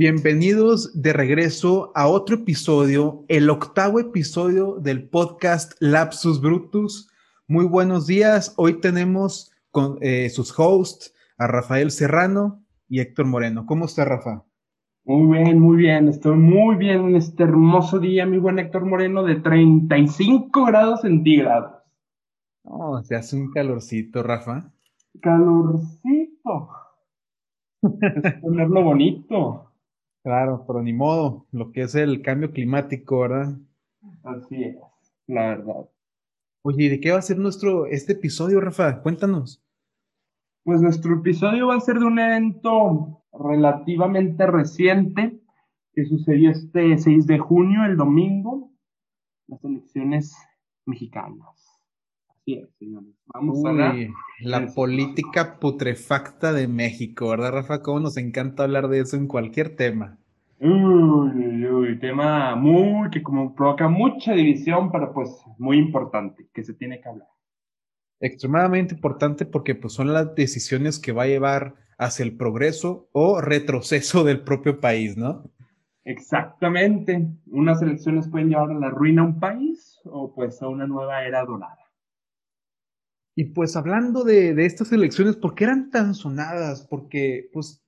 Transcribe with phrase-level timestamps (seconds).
[0.00, 7.10] Bienvenidos de regreso a otro episodio, el octavo episodio del podcast Lapsus Brutus.
[7.48, 8.54] Muy buenos días.
[8.58, 13.66] Hoy tenemos con eh, sus hosts a Rafael Serrano y Héctor Moreno.
[13.66, 14.44] ¿Cómo está, Rafa?
[15.04, 16.06] Muy bien, muy bien.
[16.06, 21.72] Estoy muy bien en este hermoso día, mi buen Héctor Moreno, de 35 grados centígrados.
[22.62, 24.70] Oh, se hace un calorcito, Rafa.
[25.20, 26.68] Calorcito.
[27.82, 29.67] es ponerlo bonito.
[30.28, 33.56] Claro, pero ni modo, lo que es el cambio climático, ¿verdad?
[34.24, 34.76] Así es,
[35.26, 35.88] la verdad.
[36.60, 39.00] Oye, de qué va a ser nuestro este episodio, Rafa?
[39.00, 39.64] Cuéntanos.
[40.64, 45.40] Pues nuestro episodio va a ser de un evento relativamente reciente
[45.94, 48.70] que sucedió este 6 de junio, el domingo,
[49.46, 50.36] las elecciones
[50.84, 51.67] mexicanas.
[53.34, 53.94] Vamos a
[54.40, 57.82] la política putrefacta de México, ¿verdad, Rafa?
[57.82, 60.18] ¿Cómo nos encanta hablar de eso en cualquier tema?
[60.60, 66.74] Uy, uy, tema muy que como provoca mucha división, pero pues muy importante, que se
[66.74, 67.28] tiene que hablar.
[68.20, 73.40] Extremadamente importante porque pues son las decisiones que va a llevar hacia el progreso o
[73.40, 75.44] retroceso del propio país, ¿no?
[76.04, 77.28] Exactamente.
[77.46, 81.24] Unas elecciones pueden llevar a la ruina a un país o pues a una nueva
[81.24, 81.77] era dorada.
[83.38, 86.84] Y pues hablando de, estas elecciones, ¿por qué eran tan sonadas?
[86.90, 87.80] Porque pues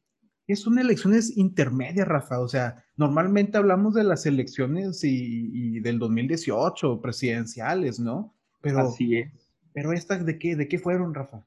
[0.54, 2.38] son elecciones intermedias, Rafa.
[2.38, 8.32] O sea, normalmente hablamos de las elecciones y, del 2018 presidenciales, ¿no?
[8.60, 9.50] Pero, Así es.
[9.72, 11.44] Pero estas, ¿de qué, ¿de qué fueron, Rafa?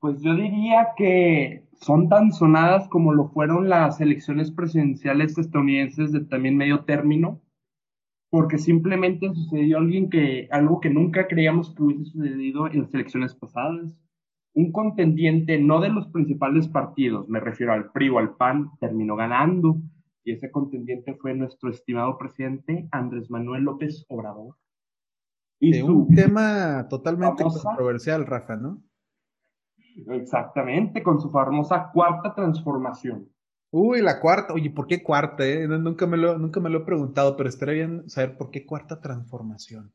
[0.00, 6.22] Pues yo diría que son tan sonadas como lo fueron las elecciones presidenciales estadounidenses de
[6.22, 7.40] también medio término,
[8.34, 13.32] porque simplemente sucedió alguien que, algo que nunca creíamos que hubiese sucedido en las elecciones
[13.32, 13.96] pasadas.
[14.54, 19.14] Un contendiente no de los principales partidos, me refiero al PRI o al PAN, terminó
[19.14, 19.76] ganando.
[20.24, 24.56] Y ese contendiente fue nuestro estimado presidente Andrés Manuel López Obrador.
[25.60, 28.82] Y un tema totalmente controversial, Rafa, ¿no?
[30.08, 33.28] Exactamente, con su famosa cuarta transformación.
[33.76, 34.54] Uy, la cuarta.
[34.54, 35.44] Oye, ¿por qué cuarta?
[35.44, 35.66] Eh?
[35.66, 39.00] Nunca, me lo, nunca me lo he preguntado, pero estaría bien saber por qué cuarta
[39.00, 39.92] transformación.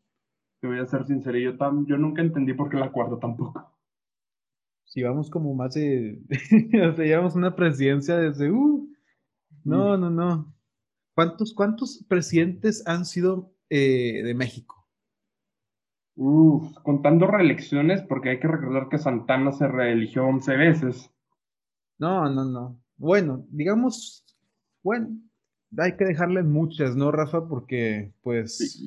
[0.59, 1.53] Te voy a ser sincero, yo,
[1.88, 3.73] yo nunca entendí por qué la cuarta tampoco.
[4.84, 6.22] Si vamos como más de...
[6.91, 8.51] o sea, llevamos una presidencia desde...
[8.51, 8.85] Uh,
[9.63, 10.53] no, no, no.
[11.16, 14.90] ¿Cuántos, cuántos presidentes han sido eh, de México?
[16.17, 21.09] Uf, contando reelecciones, porque hay que recordar que Santana se reeligió 11 veces.
[21.97, 22.81] No, no, no.
[23.00, 24.26] Bueno, digamos,
[24.84, 25.10] bueno,
[25.78, 27.48] hay que dejarle muchas, ¿no, Rafa?
[27.48, 28.84] Porque, pues,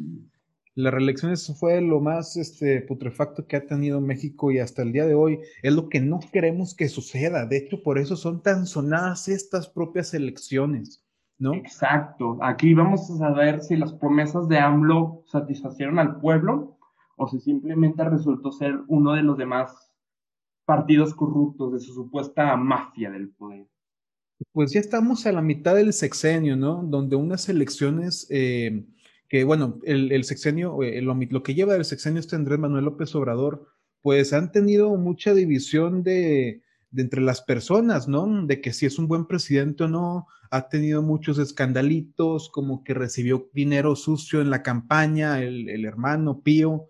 [0.75, 5.06] la reelección fue lo más este, putrefacto que ha tenido México y hasta el día
[5.06, 7.47] de hoy es lo que no queremos que suceda.
[7.47, 11.03] De hecho, por eso son tan sonadas estas propias elecciones,
[11.39, 11.55] ¿no?
[11.55, 12.37] Exacto.
[12.43, 16.78] Aquí vamos a saber si las promesas de AMLO satisfacieron al pueblo
[17.17, 19.95] o si simplemente resultó ser uno de los demás
[20.67, 23.67] partidos corruptos de su supuesta mafia del poder.
[24.53, 26.82] Pues ya estamos a la mitad del sexenio, ¿no?
[26.82, 28.84] Donde unas elecciones eh,
[29.28, 33.66] que, bueno, el, sexenio, eh, lo, que lleva el sexenio este Andrés Manuel López Obrador,
[34.00, 36.62] pues han tenido mucha división de,
[36.97, 38.47] entre las personas, ¿no?
[38.47, 42.94] De que si es un buen presidente o no, ha tenido muchos escandalitos, como que
[42.94, 46.88] recibió dinero sucio en la campaña, el, el hermano Pío,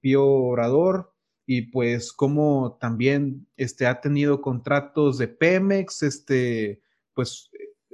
[0.00, 1.14] Pío Obrador,
[1.46, 6.80] y pues como también este, ha tenido contratos de Pemex, este,
[7.14, 7.50] pues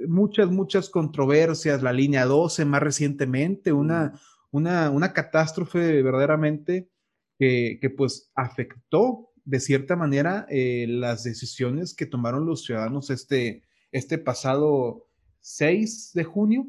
[0.07, 4.19] muchas, muchas controversias, la línea 12 más recientemente, una,
[4.51, 6.89] una, una catástrofe verdaderamente
[7.37, 13.63] que, que, pues afectó de cierta manera eh, las decisiones que tomaron los ciudadanos este,
[13.91, 15.07] este pasado
[15.39, 16.67] 6 de junio.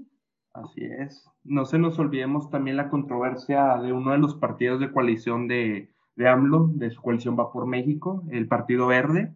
[0.54, 1.24] Así es.
[1.44, 5.90] No se nos olvidemos también la controversia de uno de los partidos de coalición de,
[6.16, 9.34] de AMLO, de su coalición Va por México, el Partido Verde,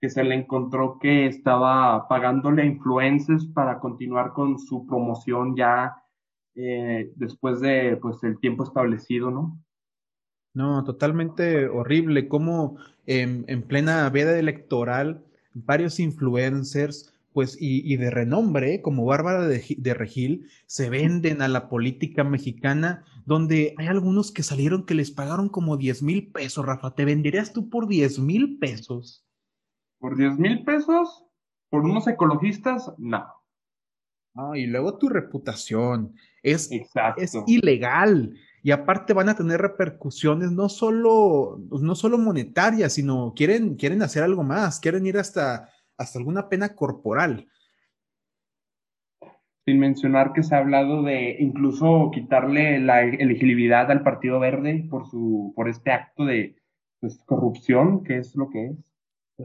[0.00, 5.94] que se le encontró que estaba pagándole a influencers para continuar con su promoción ya
[6.54, 9.60] eh, después de pues el tiempo establecido, ¿no?
[10.52, 12.28] No, totalmente horrible.
[12.28, 12.76] Como
[13.06, 15.24] en, plena veda electoral,
[15.54, 21.68] varios influencers, pues, y, de renombre, como Bárbara de, de, Regil, se venden a la
[21.68, 26.96] política mexicana, donde hay algunos que salieron que les pagaron como 10 mil pesos, Rafa.
[26.96, 29.24] ¿Te venderías tú por 10 mil pesos?
[30.00, 31.24] ¿Por 10 mil pesos?
[31.68, 32.92] ¿Por unos ecologistas?
[32.98, 33.24] No.
[34.34, 36.14] Ah, y luego tu reputación.
[36.42, 38.34] Es, es ilegal.
[38.62, 44.22] Y aparte van a tener repercusiones no solo, no solo monetarias, sino quieren, quieren hacer
[44.22, 47.46] algo más, quieren ir hasta, hasta alguna pena corporal.
[49.66, 55.06] sin mencionar que se ha hablado de incluso quitarle la elegibilidad al Partido Verde por,
[55.06, 56.56] su, por este acto de
[57.00, 58.89] pues, corrupción, que es lo que es.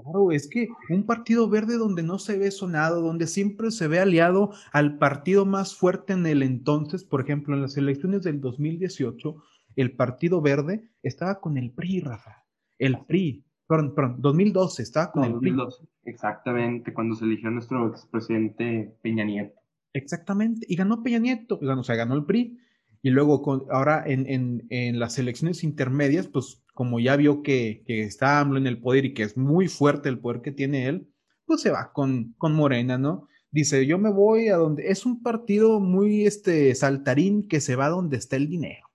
[0.04, 4.00] Claro, es que un partido verde donde no se ve sonado, donde siempre se ve
[4.00, 9.36] aliado al partido más fuerte en el entonces, por ejemplo, en las elecciones del 2018,
[9.76, 12.46] el partido verde estaba con el PRI, Rafa.
[12.78, 16.12] El PRI, perdón, perdón, 2012 estaba con el 2012, PRI.
[16.12, 19.60] Exactamente, cuando se eligió nuestro expresidente Peña Nieto.
[19.94, 22.60] Exactamente, y ganó Peña Nieto, o sea, ganó el PRI.
[23.02, 27.84] Y luego, con, ahora en, en, en las elecciones intermedias, pues como ya vio que,
[27.88, 30.88] que, está AMLO en el poder y que es muy fuerte el poder que tiene
[30.88, 31.10] él,
[31.46, 33.28] pues se va con, con Morena, ¿no?
[33.50, 37.88] Dice, yo me voy a donde es un partido muy este saltarín que se va
[37.88, 38.86] donde está el dinero.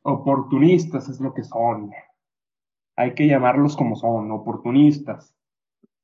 [0.00, 1.90] Oportunistas es lo que son.
[2.96, 5.34] Hay que llamarlos como son, oportunistas.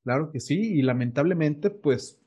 [0.05, 2.21] Claro que sí, y lamentablemente, pues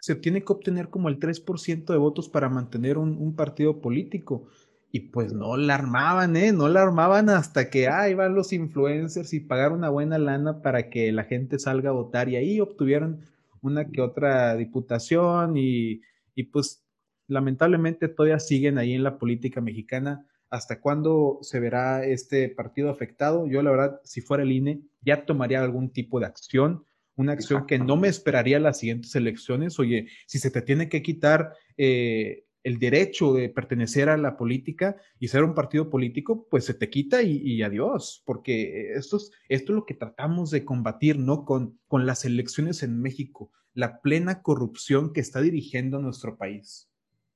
[0.00, 4.46] se tiene que obtener como el 3% de votos para mantener un, un partido político.
[4.94, 6.52] Y pues no la armaban, ¿eh?
[6.52, 10.90] No la armaban hasta que, ahí van los influencers y pagaron una buena lana para
[10.90, 13.22] que la gente salga a votar y ahí obtuvieron
[13.62, 16.02] una que otra diputación y,
[16.34, 16.84] y pues
[17.26, 20.26] lamentablemente todavía siguen ahí en la política mexicana.
[20.50, 23.46] ¿Hasta cuándo se verá este partido afectado?
[23.46, 26.84] Yo la verdad, si fuera el INE, ya tomaría algún tipo de acción,
[27.16, 29.78] una acción que no me esperaría las siguientes elecciones.
[29.78, 34.96] Oye, si se te tiene que quitar eh, el derecho de pertenecer a la política
[35.18, 39.72] y ser un partido político, pues se te quita y, adiós, porque esto es, esto
[39.72, 41.44] es lo que tratamos de combatir, ¿no?
[41.44, 46.88] Con, con las elecciones en México, la plena corrupción que está dirigiendo nuestro país.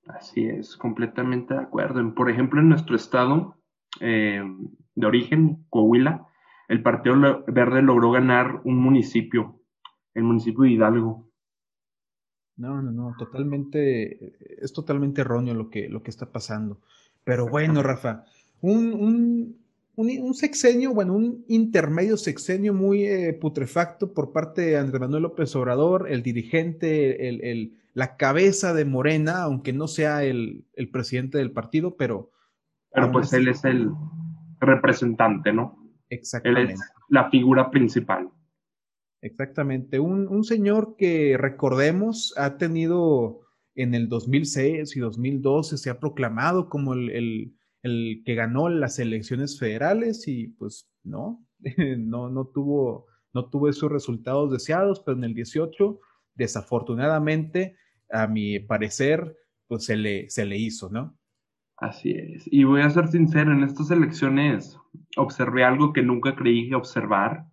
[0.07, 2.15] Así es, completamente de acuerdo.
[2.15, 3.57] Por ejemplo, en nuestro estado
[4.01, 4.43] eh,
[4.95, 6.27] de origen, Coahuila,
[6.69, 9.61] el Partido Verde logró ganar un municipio,
[10.15, 11.26] el municipio de Hidalgo,
[12.57, 16.81] no, no, no, totalmente, es totalmente erróneo lo que, lo que está pasando.
[17.25, 18.25] Pero bueno, Rafa,
[18.61, 19.57] un, un,
[19.97, 25.55] un, sexenio, bueno, un intermedio sexenio muy eh, putrefacto por parte de Andrés Manuel López
[25.57, 31.39] Obrador, el dirigente, el, el, la cabeza de Morena, aunque no sea el, el presidente
[31.39, 32.31] del partido, pero...
[32.93, 33.91] Pero pues él es el
[34.59, 35.79] representante, ¿no?
[36.09, 36.73] Exactamente.
[36.73, 36.81] Él es
[37.11, 38.31] la figura principal.
[39.27, 39.99] Exactamente.
[39.99, 43.41] Un, señor que recordemos ha tenido
[43.75, 47.53] en el 2006 y 2012 se ha proclamado como el,
[47.83, 51.45] que ganó las elecciones federales y pues no,
[51.99, 55.99] no, no tuvo, no tuvo esos resultados deseados, pero en el 18
[56.37, 57.77] desafortunadamente,
[58.11, 59.37] a mi parecer,
[59.67, 61.19] pues se le, se le hizo, ¿no?
[61.79, 62.45] Así es.
[62.47, 64.79] Y voy a ser sincero, en estas elecciones
[65.17, 67.47] observé algo que nunca creí observar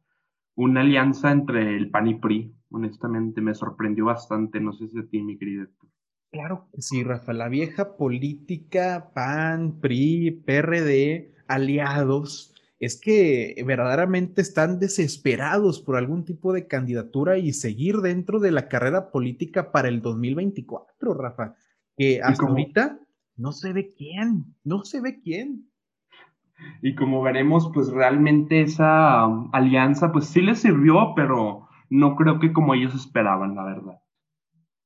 [0.55, 2.55] una alianza entre el PAN y PRI.
[2.69, 4.59] Honestamente, me sorprendió bastante.
[4.59, 5.67] No sé si a ti, mi querido.
[6.31, 7.33] Claro que sí, Rafa.
[7.33, 16.51] La vieja política, PAN, PRI, PRD, aliados, es que verdaderamente están desesperados por algún tipo
[16.51, 21.55] de candidatura y seguir dentro de la carrera política para el 2024, Rafa.
[21.95, 22.99] Que hasta ahorita
[23.37, 25.69] no se ve quién, no se ve quién.
[26.81, 32.39] Y como veremos, pues realmente esa um, alianza, pues sí les sirvió, pero no creo
[32.39, 34.01] que como ellos esperaban, la verdad.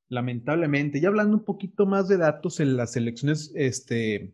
[0.10, 4.34] Lamentablemente, ya hablando un poquito más de datos en las elecciones este,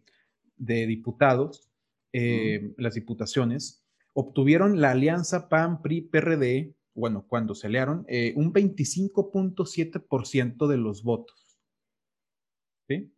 [0.57, 1.69] de diputados,
[2.11, 10.77] eh, las diputaciones, obtuvieron la alianza PAN-PRI-PRD, bueno, cuando se learon, eh, un 25.7% de
[10.77, 11.59] los votos.
[12.87, 13.11] ¿Sí?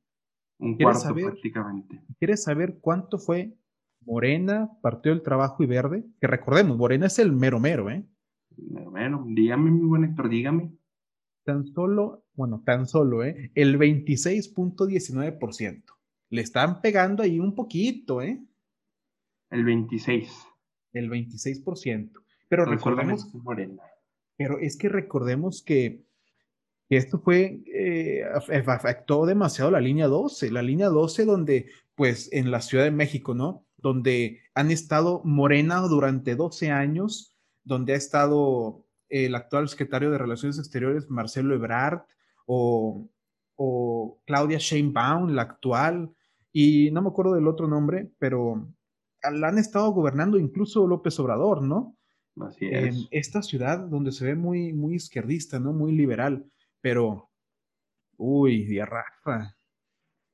[0.60, 2.02] Un cuarto prácticamente.
[2.20, 3.58] ¿Quieres saber cuánto fue
[4.06, 8.06] Morena, Partido del Trabajo y Verde, que recordemos, Morena es el mero mero, ¿eh?
[8.58, 10.72] Mero mero, dígame, mi buen Héctor, dígame.
[11.44, 13.52] Tan solo, bueno, tan solo, ¿eh?
[13.56, 15.84] El 26.19%.
[16.30, 18.42] Le están pegando ahí un poquito, ¿eh?
[19.50, 20.32] El 26.
[20.94, 22.12] El 26%.
[22.48, 23.34] Pero recordemos.
[23.36, 23.82] Morena.
[24.38, 26.04] Pero es que recordemos que,
[26.90, 28.24] esto fue, eh,
[28.68, 33.34] afectó demasiado la línea 12, la línea 12 donde, pues, en la Ciudad de México,
[33.34, 33.66] ¿no?
[33.86, 40.58] Donde han estado Morena durante 12 años, donde ha estado el actual secretario de Relaciones
[40.58, 42.02] Exteriores, Marcelo Ebrard,
[42.48, 43.08] o,
[44.26, 46.12] Claudia Sheinbaum, la actual,
[46.52, 48.68] y no me acuerdo del otro nombre, pero
[49.32, 51.96] la han estado gobernando incluso López Obrador, ¿no?
[52.42, 52.96] Así es.
[52.96, 55.74] En esta ciudad donde se ve muy, muy izquierdista, ¿no?
[55.74, 56.44] Muy liberal,
[56.82, 57.30] pero,
[58.18, 59.55] uy, Rafa,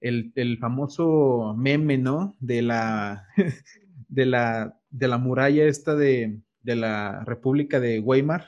[0.01, 2.35] el, famoso meme, ¿no?
[2.39, 3.25] De la,
[4.09, 8.45] de la, de la muralla esta de, la República de Weimar,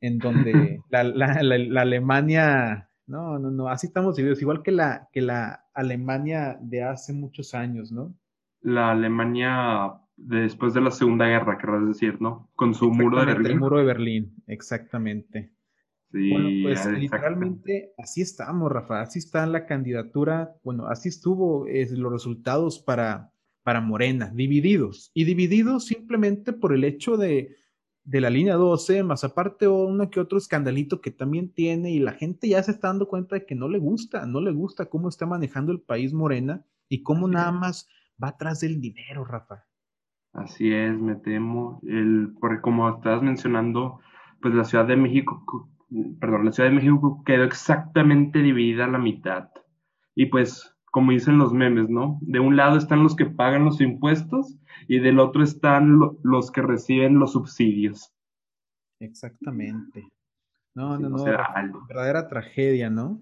[0.00, 5.64] en donde la, Alemania No, no, no, así estamos divididos, igual que la, que la
[5.74, 8.14] Alemania de hace muchos años, ¿no?
[8.60, 12.50] La Alemania después de la Segunda Guerra, querrás decir, ¿no?
[12.56, 13.52] Con su muro de Berlín.
[13.52, 15.52] El muro de Berlín, exactamente.
[16.10, 22.12] Sí, bueno, pues literalmente así estamos, Rafa, así está la candidatura, bueno, así estuvo los
[22.12, 23.30] resultados para,
[23.62, 27.56] para Morena, divididos, y divididos simplemente por el hecho de,
[28.04, 32.12] de la línea 12, más aparte uno que otro escandalito que también tiene, y la
[32.12, 35.10] gente ya se está dando cuenta de que no le gusta, no le gusta cómo
[35.10, 37.86] está manejando el país Morena y cómo nada más
[38.22, 39.66] va atrás del dinero, Rafa.
[40.32, 44.00] Así es, me temo, el, porque como estabas mencionando,
[44.40, 45.44] pues la Ciudad de México
[46.20, 49.50] perdón, la Ciudad de México quedó exactamente dividida a la mitad.
[50.14, 52.18] Y pues, como dicen los memes, ¿no?
[52.22, 56.62] De un lado están los que pagan los impuestos y del otro están los que
[56.62, 58.12] reciben los subsidios.
[59.00, 60.08] Exactamente.
[60.74, 61.24] No, no, no.
[61.24, 63.20] verdadera tragedia, ¿no?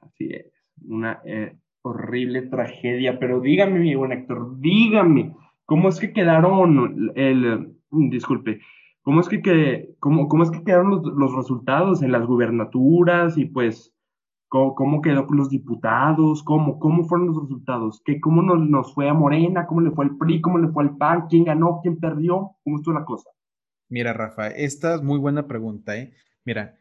[0.00, 0.52] Así es.
[0.84, 3.18] Una eh, horrible tragedia.
[3.18, 5.34] Pero dígame, mi buen Héctor, dígame,
[5.64, 8.60] ¿cómo es que quedaron el, disculpe,
[9.02, 13.92] ¿Cómo es que, cómo, cómo es que quedaron los, resultados en las gubernaturas y pues
[14.48, 16.44] cómo, quedó con los diputados?
[16.44, 18.00] ¿Cómo, cómo fueron los resultados?
[18.04, 19.66] ¿Qué, ¿Cómo nos, nos, fue a Morena?
[19.66, 20.40] ¿Cómo le fue al PRI?
[20.40, 21.26] ¿Cómo le fue al PAN?
[21.28, 21.80] ¿Quién ganó?
[21.82, 22.52] ¿Quién perdió?
[22.62, 23.30] ¿Cómo estuvo la cosa?
[23.88, 26.12] Mira, Rafa, esta es muy buena pregunta, ¿eh?
[26.44, 26.76] Mira,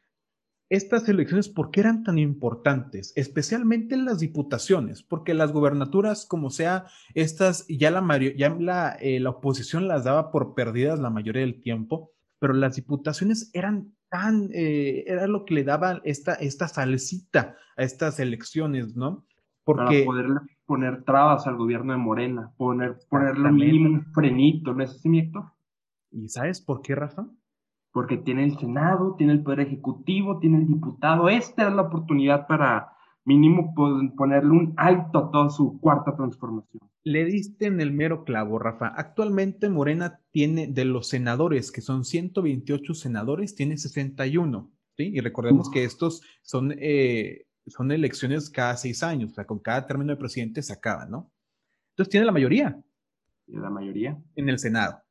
[0.71, 3.11] estas elecciones, ¿por qué eran tan importantes?
[3.17, 8.01] Especialmente en las diputaciones, porque las gubernaturas, como sea, estas ya la,
[8.37, 12.77] ya la, eh, la oposición las daba por perdidas la mayoría del tiempo, pero las
[12.77, 18.95] diputaciones eran tan, eh, era lo que le daba esta, esta salsita a estas elecciones,
[18.95, 19.25] ¿no?
[19.65, 24.85] Porque, Para poderle poner trabas al gobierno de Morena, poner, ponerle mínimo un frenito, ¿no
[24.85, 25.51] es así, Héctor?
[26.11, 27.27] ¿Y sabes por qué, Rafa?
[27.91, 31.29] Porque tiene el Senado, tiene el Poder Ejecutivo, tiene el diputado.
[31.29, 32.93] Esta es la oportunidad para
[33.25, 36.81] mínimo ponerle un alto a toda su cuarta transformación.
[37.03, 38.87] Le diste en el mero clavo, Rafa.
[38.87, 44.71] Actualmente Morena tiene de los senadores, que son 128 senadores, tiene 61.
[44.97, 45.11] ¿sí?
[45.13, 49.85] Y recordemos que estos son, eh, son elecciones cada seis años, o sea, con cada
[49.85, 51.31] término de presidente se acaba, ¿no?
[51.91, 52.79] Entonces tiene la mayoría.
[53.45, 54.17] ¿Tiene la mayoría?
[54.35, 55.01] En el Senado.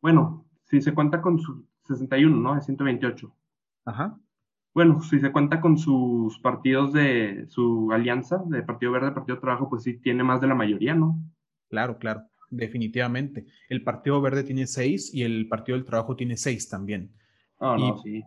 [0.00, 2.54] Bueno, si se cuenta con su 61, ¿no?
[2.54, 3.34] De 128.
[3.84, 4.18] Ajá.
[4.74, 9.68] Bueno, si se cuenta con sus partidos de su alianza de Partido Verde, Partido Trabajo,
[9.68, 11.18] pues sí tiene más de la mayoría, ¿no?
[11.68, 13.46] Claro, claro, definitivamente.
[13.68, 17.12] El Partido Verde tiene seis y el Partido del Trabajo tiene seis también.
[17.58, 18.22] Ah, no, sí.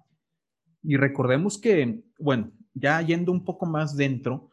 [0.84, 4.50] Y recordemos que, bueno, ya yendo un poco más dentro,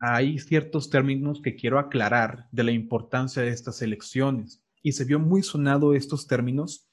[0.00, 4.62] hay ciertos términos que quiero aclarar de la importancia de estas elecciones.
[4.82, 6.88] Y se vio muy sonado estos términos,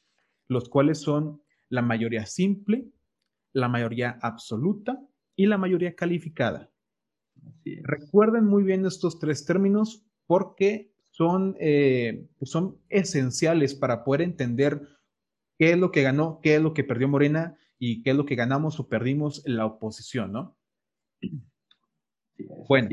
[0.47, 2.87] los cuales son la mayoría simple,
[3.53, 5.01] la mayoría absoluta
[5.35, 6.71] y la mayoría calificada.
[7.83, 14.81] Recuerden muy bien estos tres términos porque son, eh, pues son esenciales para poder entender
[15.57, 18.25] qué es lo que ganó, qué es lo que perdió Morena y qué es lo
[18.25, 20.57] que ganamos o perdimos en la oposición, ¿no?
[22.67, 22.89] bueno,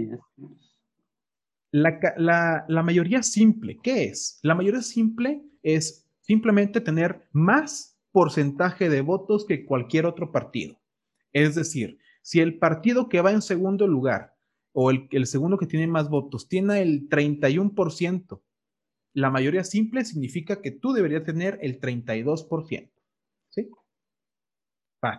[1.72, 4.38] la, la mayoría simple, ¿qué es?
[4.42, 10.78] La mayoría simple es simplemente tener más porcentaje de votos que cualquier otro partido.
[11.32, 14.36] Es decir, si el partido que va en segundo lugar
[14.72, 18.40] o el, segundo que tiene más votos tiene el 31%,
[19.14, 22.90] la mayoría simple significa que tú deberías tener el 32%.
[23.50, 23.68] ¿Sí?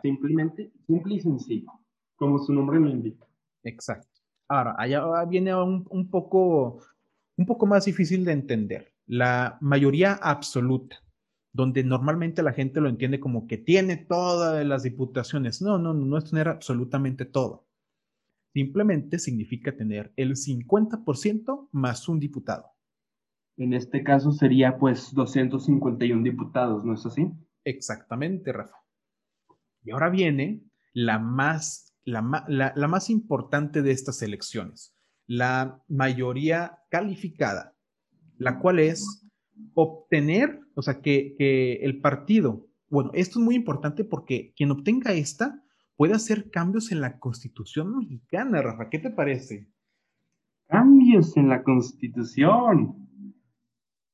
[0.02, 1.72] Simplemente, simple y sencillo,
[2.16, 3.28] como su nombre lo indica.
[3.64, 4.22] Exacto.
[4.48, 6.80] Ahora, allá viene un, un, poco,
[7.38, 8.94] un poco más difícil de entender.
[9.06, 11.03] La mayoría absoluta
[11.54, 15.62] donde normalmente la gente lo entiende como que tiene todas las diputaciones.
[15.62, 17.68] No, no, no es tener absolutamente todo.
[18.54, 22.72] Simplemente significa tener el 50% más un diputado.
[23.58, 27.32] En este caso sería pues 251 diputados, ¿no es así?
[27.64, 28.78] Exactamente, Rafa.
[29.84, 34.96] Y ahora viene la más, la, la más importante de estas elecciones,
[35.28, 37.76] la mayoría calificada,
[38.38, 39.28] la cual es
[39.76, 45.64] obtener, o sea, que, el partido, bueno, esto es muy importante porque quien obtenga esta
[45.96, 49.70] puede hacer cambios en la constitución mexicana, Rafa, ¿qué te parece?
[50.68, 53.08] Cambios en la constitución.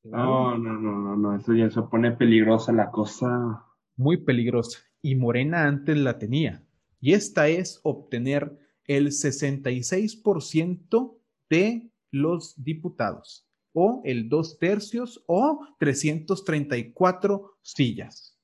[0.02, 3.64] No, no, no, no, no, eso ya se pone peligrosa la cosa.
[3.96, 4.78] Muy peligrosa.
[5.02, 6.64] Y Morena antes la tenía.
[7.00, 17.58] Y esta es obtener el 66% de los diputados o el dos tercios o 334
[17.62, 18.38] sillas.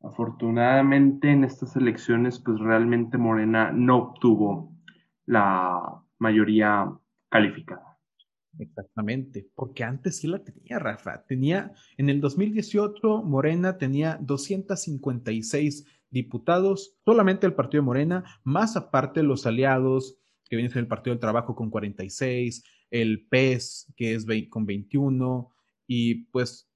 [0.00, 4.72] Afortunadamente en estas elecciones, pues realmente Morena no obtuvo
[5.26, 6.92] la mayoría
[7.28, 7.98] calificada.
[8.58, 11.24] Exactamente, porque antes sí la tenía, Rafa.
[11.26, 19.22] Tenía, en el 2018, Morena tenía 256 diputados, solamente el partido de Morena, más aparte
[19.22, 20.18] los aliados,
[20.48, 25.52] que vienen el Partido del Trabajo con 46, el PES, que es con 21,
[25.86, 26.70] y pues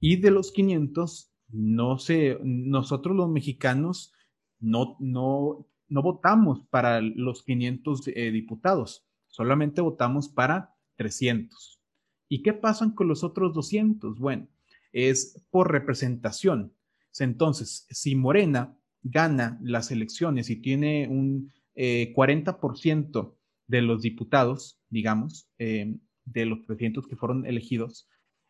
[0.00, 4.12] y de los 500 no sé, nosotros los mexicanos
[4.60, 11.80] no, no no votamos para los 500 eh, diputados, solamente votamos para 300.
[12.28, 14.18] ¿Y qué pasan con los otros 200?
[14.18, 14.48] Bueno,
[14.92, 16.74] es por representación.
[17.18, 25.48] Entonces, si Morena gana las elecciones y tiene un 40% eh, de los diputados, digamos,
[25.58, 28.08] eh, de los 300 que fueron elegidos,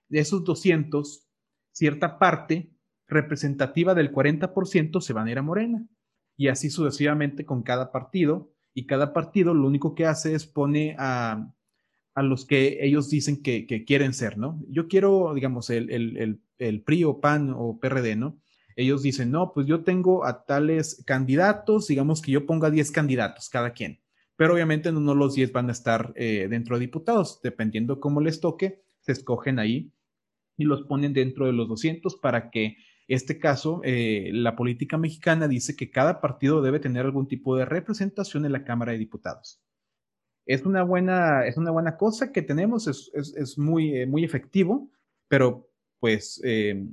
[0.09, 1.28] de esos 200,
[1.79, 2.73] cierta parte
[3.07, 5.87] representativa del 40% se van a ir a Morena
[6.37, 8.53] y así sucesivamente con cada partido.
[8.75, 11.53] Y cada partido lo único que hace es pone a,
[12.15, 14.61] a los que ellos dicen que, que, quieren ser, ¿no?
[14.69, 18.41] Yo quiero, digamos, el, el, el, PRI o PAN o PRD, ¿no?
[18.77, 23.49] Ellos dicen, no, pues yo tengo a tales candidatos, digamos que yo ponga 10 candidatos
[23.49, 24.01] cada quien,
[24.37, 28.41] pero obviamente no, los 10 van a estar eh, dentro de diputados, dependiendo cómo les
[28.41, 29.93] toque, se escogen ahí
[30.59, 32.77] y los ponen dentro de los 200 para que
[33.09, 37.65] este caso, eh, la política mexicana dice que cada partido debe tener algún tipo de
[37.65, 39.63] representación en la Cámara de Diputados.
[40.45, 44.91] Es una buena, es una buena cosa que tenemos, es, muy, eh, muy efectivo,
[45.27, 46.87] pero pues eh,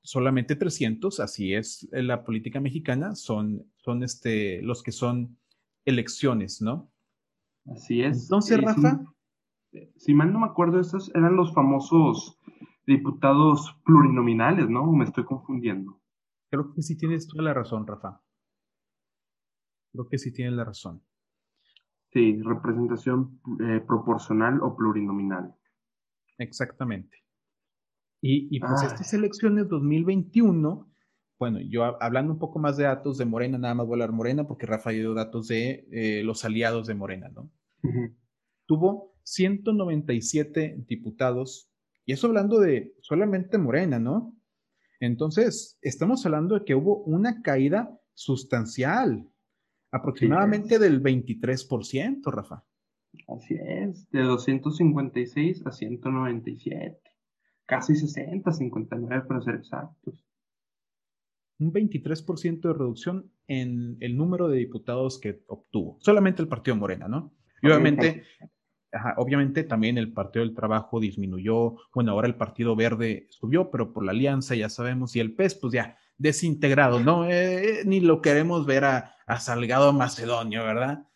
[0.00, 5.36] solamente 300, así es la política mexicana, son, son este, los que son
[5.84, 6.90] elecciones, ¿no?
[7.70, 8.22] Así es.
[8.22, 9.02] Entonces, Rafa.
[9.96, 12.38] Si, mal no me acuerdo, esos eran los famosos
[12.86, 14.90] diputados plurinominales, ¿no?
[14.92, 16.00] Me estoy confundiendo.
[16.50, 18.20] Creo que sí tienes toda la razón, Rafa.
[19.92, 21.02] Creo que sí tienes la razón.
[22.12, 25.54] Sí, representación eh, proporcional o plurinominal.
[26.38, 27.18] Exactamente.
[28.24, 30.88] Y, pues estas elecciones 2021,
[31.40, 34.12] bueno, yo hablando un poco más de datos de Morena, nada más voy a hablar
[34.12, 37.50] Morena porque Rafa dio datos de eh, los aliados de Morena, ¿no?
[38.66, 41.71] Tuvo 197 diputados
[42.04, 44.36] y eso hablando de solamente Morena, ¿no?
[45.00, 49.28] Entonces, estamos hablando de que hubo una caída sustancial,
[49.90, 52.64] aproximadamente del 23%, Rafa.
[53.28, 57.00] Así es, de 256 a 197,
[57.66, 60.24] casi 60, 59 para ser exactos.
[61.58, 67.06] Un 23% de reducción en el número de diputados que obtuvo, solamente el partido Morena,
[67.06, 67.34] ¿no?
[67.60, 68.24] Y obviamente
[69.16, 74.04] obviamente también el Partido del Trabajo disminuyó, bueno, ahora el Partido Verde subió, pero por
[74.04, 77.28] la alianza ya sabemos, y el PES, pues ya desintegrado, ¿no?
[77.28, 81.06] Eh, ni lo queremos ver a, Salgado Macedonio, ¿verdad?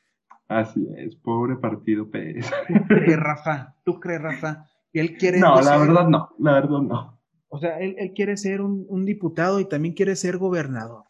[0.49, 2.51] Así es, pobre partido PES.
[2.67, 3.77] ¿Tú crees, Rafa?
[3.85, 4.67] ¿Tú crees, Rafa?
[4.91, 5.39] Que él quiere...
[5.39, 7.21] No, la verdad no, la verdad no.
[7.49, 11.05] O sea, él, quiere ser un, diputado y también quiere ser gobernador.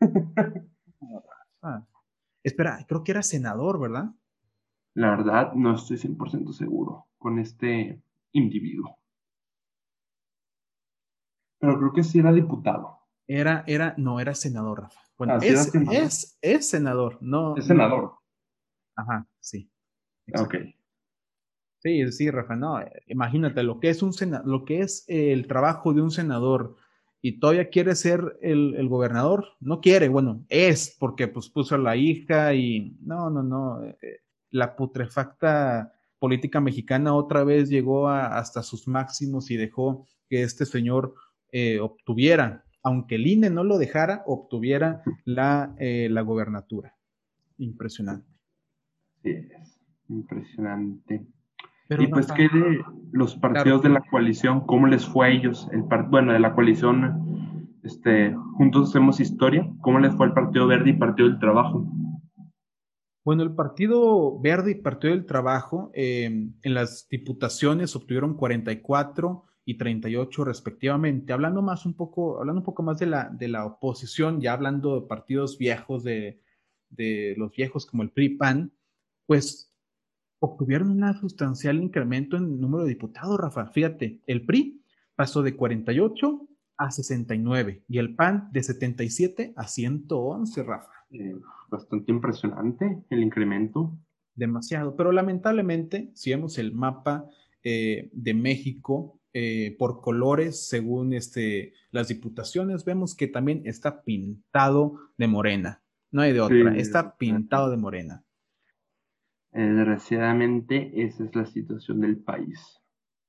[2.42, 4.10] Espera, creo que era senador, ¿verdad?
[4.94, 8.02] La verdad, no estoy 100% seguro con este
[8.32, 8.98] individuo.
[11.58, 12.98] Pero creo que sí era diputado.
[13.26, 15.00] Era, era, no, era senador, Rafa.
[15.16, 16.10] Bueno, ah, es, senador?
[16.40, 17.56] Es, senador, no.
[17.56, 18.16] Es senador.
[18.96, 19.70] Ajá, sí.
[20.34, 20.56] Ok.
[21.78, 24.12] Sí, sí, Rafa, no, imagínate lo que es un
[24.44, 26.76] lo que es el trabajo de un senador
[27.20, 31.96] y todavía quiere ser el, gobernador, no quiere, bueno, es porque pues puso a la
[31.96, 34.20] hija y no, no, no, eh,
[34.52, 41.14] la putrefacta política mexicana otra vez llegó hasta sus máximos y dejó que este señor
[41.50, 46.94] eh, obtuviera, aunque el INE no lo dejara, obtuviera la, eh, la gobernatura.
[47.58, 48.30] Impresionante.
[49.24, 51.26] Sí, es impresionante
[51.98, 52.80] y pues, ¿qué de
[53.12, 54.60] los partidos de la coalición?
[54.66, 55.68] ¿Cómo les fue a ellos?
[55.72, 60.90] El bueno, de la coalición, este, Juntos Hacemos Historia, ¿cómo les fue el Partido Verde
[60.90, 61.86] y Partido del Trabajo?
[63.24, 69.78] Bueno, el Partido Verde y Partido del Trabajo em, en las diputaciones obtuvieron 44 y
[69.78, 71.32] 38 respectivamente.
[71.32, 75.00] Hablando más un poco, hablando un poco más de la, de la oposición, ya hablando
[75.00, 76.40] de partidos viejos, de,
[76.90, 78.72] de los viejos como el PRI-PAN,
[79.26, 79.72] pues
[80.40, 83.66] obtuvieron un sustancial incremento en número de diputados, Rafa.
[83.66, 84.82] Fíjate, el PRI
[85.14, 90.90] pasó de 48 a 69 y el PAN de 77 a 111, Rafa.
[91.10, 91.36] Eh,
[91.72, 93.98] bastante impresionante el incremento.
[94.34, 97.26] Demasiado, pero lamentablemente, si vemos el mapa
[97.64, 105.00] eh, de México eh, por colores, según este, las diputaciones, vemos que también está pintado
[105.18, 105.82] de morena.
[106.10, 108.22] No hay de otra, está pintado de morena.
[109.52, 112.78] Eh, desgraciadamente, esa es la situación del país.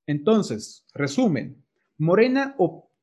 [0.05, 1.63] Entonces, resumen,
[1.97, 2.55] Morena,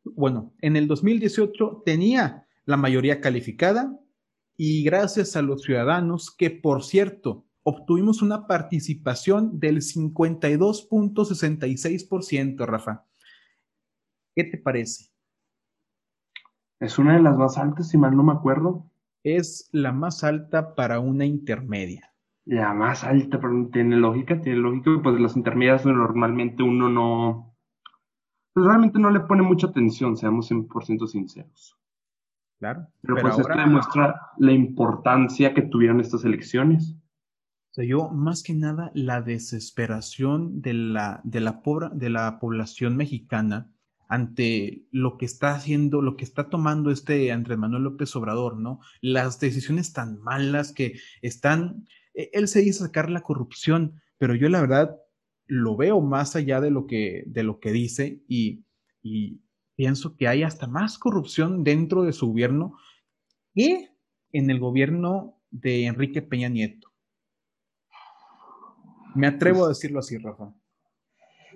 [0.05, 3.99] bueno, en el 2018 tenía la mayoría calificada
[4.63, 13.07] y gracias a los ciudadanos, que por cierto, obtuvimos una participación del 52.66%, Rafa.
[14.37, 15.07] ¿Qué te parece?
[16.79, 18.85] Es una de las más altas, si mal no me acuerdo.
[19.25, 22.13] Es la más alta para una intermedia.
[22.45, 27.57] La más alta, pero tiene lógica, tiene lógica, pues las intermedias normalmente uno no,
[28.53, 31.80] pues realmente no le pone mucha atención, seamos 100% sinceros.
[32.61, 32.87] Claro.
[33.03, 36.95] Pero, pues esto demuestra la importancia que tuvieron estas elecciones.
[37.71, 41.61] O sea, yo más que nada la desesperación de la, de la,
[41.93, 43.73] de la población mexicana
[44.09, 48.81] ante lo que está haciendo, lo que está tomando este Andrés Manuel López Obrador, ¿no?
[49.01, 54.49] Las decisiones tan malas que están e, él se hizo sacar la corrupción, pero yo
[54.49, 54.97] la verdad
[55.47, 58.65] lo veo más allá de lo que, de lo que dice y,
[59.81, 62.77] pienso que hay hasta más corrupción dentro de su gobierno
[63.55, 63.89] que
[64.31, 66.93] en el gobierno de Enrique Peña Nieto.
[69.15, 70.53] Me atrevo a pues decirlo así, Rafa.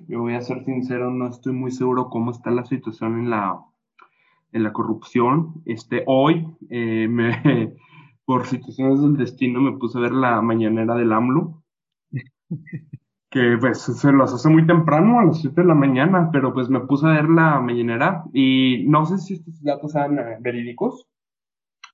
[0.09, 3.63] Yo voy a ser sincero, no estoy muy seguro cómo está la situación en la,
[4.53, 5.63] en la corrupción.
[5.67, 7.77] Este, hoy eh, me,
[8.25, 11.63] por situaciones del destino me puse a ver la mañanera del AMLO,
[13.35, 16.68] que pues se los hace muy temprano, a las 7 de la mañana, pero pues
[16.68, 21.09] me puse a ver la mañanera y no sé si estos datos sean eh, verídicos,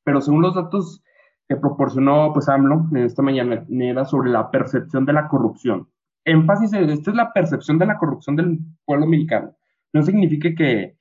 [0.05, 1.03] pero según los datos
[1.49, 5.89] que proporcionó pues AMLO en esta mañanera sobre la percepción de la corrupción.
[6.27, 9.57] Énfasis en esta es la percepción de la corrupción del pueblo mexicano.
[9.95, 10.99] No significa que,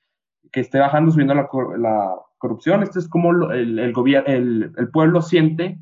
[0.50, 2.82] que esté bajando, subiendo la, la corrupción.
[2.82, 5.78] Esto es como el, el, el, pueblo siente,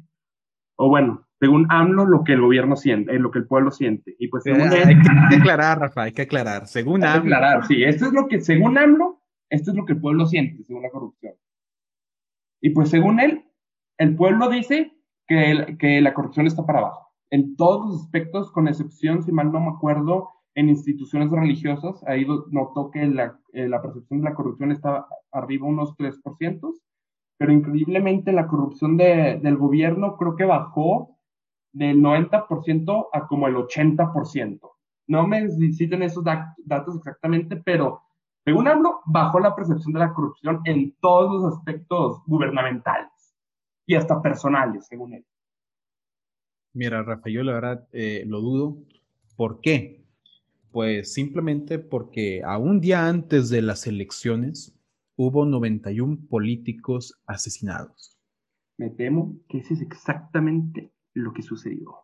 [0.75, 4.16] o bueno, según AMLO, lo que el gobierno siente, eh, lo que el pueblo siente.
[4.18, 6.66] Y pues según hay, que, aclarar, Rafa, hay que aclarar.
[6.66, 7.35] Según hay AMLO.
[7.35, 7.85] aclarar, sí.
[7.85, 10.90] Esto es lo que, según AMLO, esto es lo que el pueblo siente, según la
[10.90, 11.35] corrupción.
[12.61, 13.44] Y pues según él,
[13.98, 14.92] el pueblo dice
[15.27, 17.12] que, que la corrupción está para abajo.
[17.31, 22.27] En todos los aspectos, con excepción, si mal no me acuerdo, en instituciones religiosas, ahí
[22.51, 26.74] notó que la, eh, la percepción de la corrupción estaba arriba unos 3%,
[27.38, 31.18] pero increíblemente la corrupción de, del gobierno creo que bajó
[31.73, 34.61] del 90% a como el 80%.
[35.07, 38.03] No me citen esos datos exactamente, pero
[38.45, 43.37] según hablo, bajó la percepción de la corrupción en todos los aspectos gubernamentales
[43.87, 45.27] y hasta personales, según él.
[46.73, 48.79] Mira, Rafael, la verdad eh, lo dudo.
[49.37, 50.05] ¿Por qué?
[50.71, 54.79] Pues simplemente porque a un día antes de las elecciones
[55.17, 58.17] hubo 91 políticos asesinados.
[58.79, 61.97] Me temo que ese es exactamente lo que sucedió.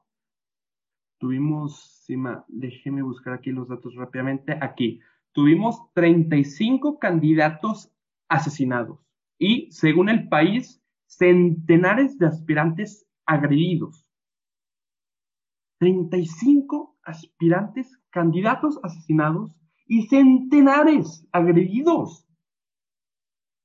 [1.18, 2.06] Tuvimos,
[2.48, 4.58] déjeme buscar aquí los datos rápidamente.
[4.60, 5.00] Aquí,
[5.32, 7.92] tuvimos 35 candidatos
[8.28, 8.98] asesinados
[9.38, 14.06] y, según el país, centenares de aspirantes agredidos.
[15.78, 19.54] 35 aspirantes, candidatos asesinados
[19.86, 22.23] y centenares agredidos.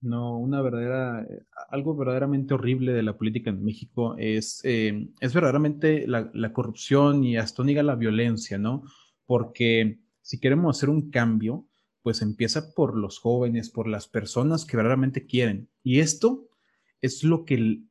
[0.01, 5.33] No, una verdadera, eh, algo verdaderamente horrible de la política en México es, eh, es
[5.33, 8.83] verdaderamente la, corrupción y hasta la violencia, ¿no?
[9.29, 11.67] porque si queremos hacer un cambio,
[12.01, 15.69] pues empieza por los jóvenes, por las personas que verdaderamente quieren.
[15.83, 16.49] Y esto
[16.99, 17.83] es lo que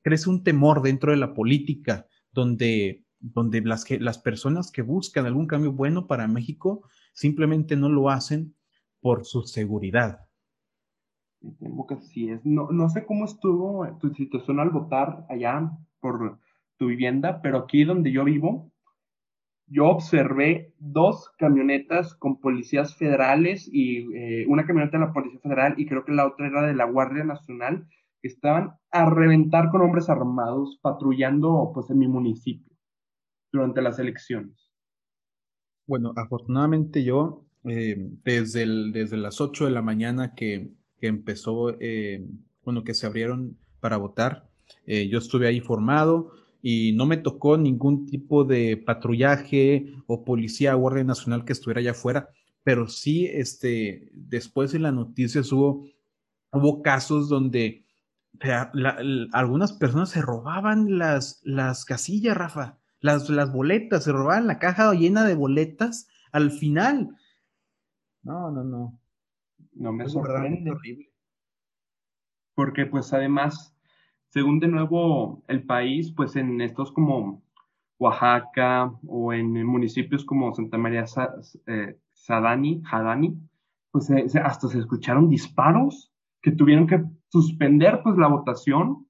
[0.00, 5.46] crece un temor dentro de la política, donde, donde las, las personas que buscan algún
[5.46, 8.54] cambio bueno para México simplemente no lo hacen
[9.00, 10.23] por su seguridad.
[11.58, 12.44] Temo que así es.
[12.44, 16.38] No, no sé cómo estuvo tu situación al votar allá por
[16.76, 18.70] tu vivienda, pero aquí donde yo vivo,
[19.66, 25.74] yo observé dos camionetas con policías federales y eh, una camioneta de la Policía Federal
[25.78, 27.86] y creo que la otra era de la Guardia Nacional
[28.20, 32.76] que estaban a reventar con hombres armados patrullando pues en mi municipio
[33.52, 34.70] durante las elecciones.
[35.86, 40.70] Bueno, afortunadamente yo eh, desde, desde las 8 de la mañana que,
[41.04, 42.26] que empezó, eh,
[42.64, 44.48] bueno, que se abrieron para votar,
[44.86, 50.78] yo estuve ahí formado, y no me tocó ningún tipo de patrullaje o policía o
[50.78, 52.30] guardia nacional que estuviera allá afuera,
[52.62, 55.84] pero sí, este, después de las noticias hubo,
[56.52, 57.84] hubo casos donde
[59.34, 64.90] algunas personas se robaban las, las casillas, Rafa, las, las boletas, se robaban la caja
[64.94, 67.14] llena de boletas al final.
[68.22, 68.98] No, no, no.
[69.74, 70.72] No me sorprende.
[72.54, 73.74] Porque pues además
[74.34, 77.44] según de nuevo el país, pues en estos como
[78.00, 81.04] Oaxaca o en municipios como Santa María
[81.68, 83.38] eh, Sadani, Hadani,
[83.92, 89.06] pues hasta se escucharon disparos que tuvieron que suspender pues la votación.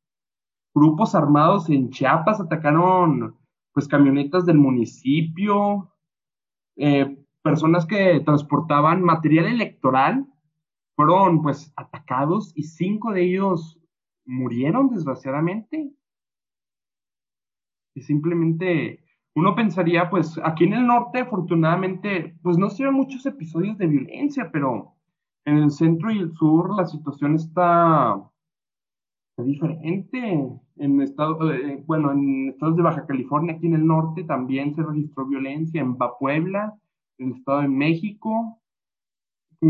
[0.74, 3.35] Grupos armados en Chiapas atacaron
[3.72, 5.90] pues camionetas del municipio,
[6.77, 10.27] eh, personas que transportaban material electoral
[10.96, 13.78] fueron pues atacados y cinco de ellos
[14.24, 15.92] murieron desgraciadamente.
[17.94, 19.04] Y simplemente
[19.35, 23.87] uno pensaría, pues aquí en el norte, afortunadamente, pues no se ven muchos episodios de
[23.87, 24.94] violencia, pero
[25.44, 28.30] en el centro y el sur la situación está,
[29.38, 30.61] diferente.
[30.76, 34.83] En estado, eh, bueno, en estados de Baja California, aquí en el norte, también se
[34.83, 36.74] registró violencia en Puebla,
[37.18, 38.61] en el Estado de México,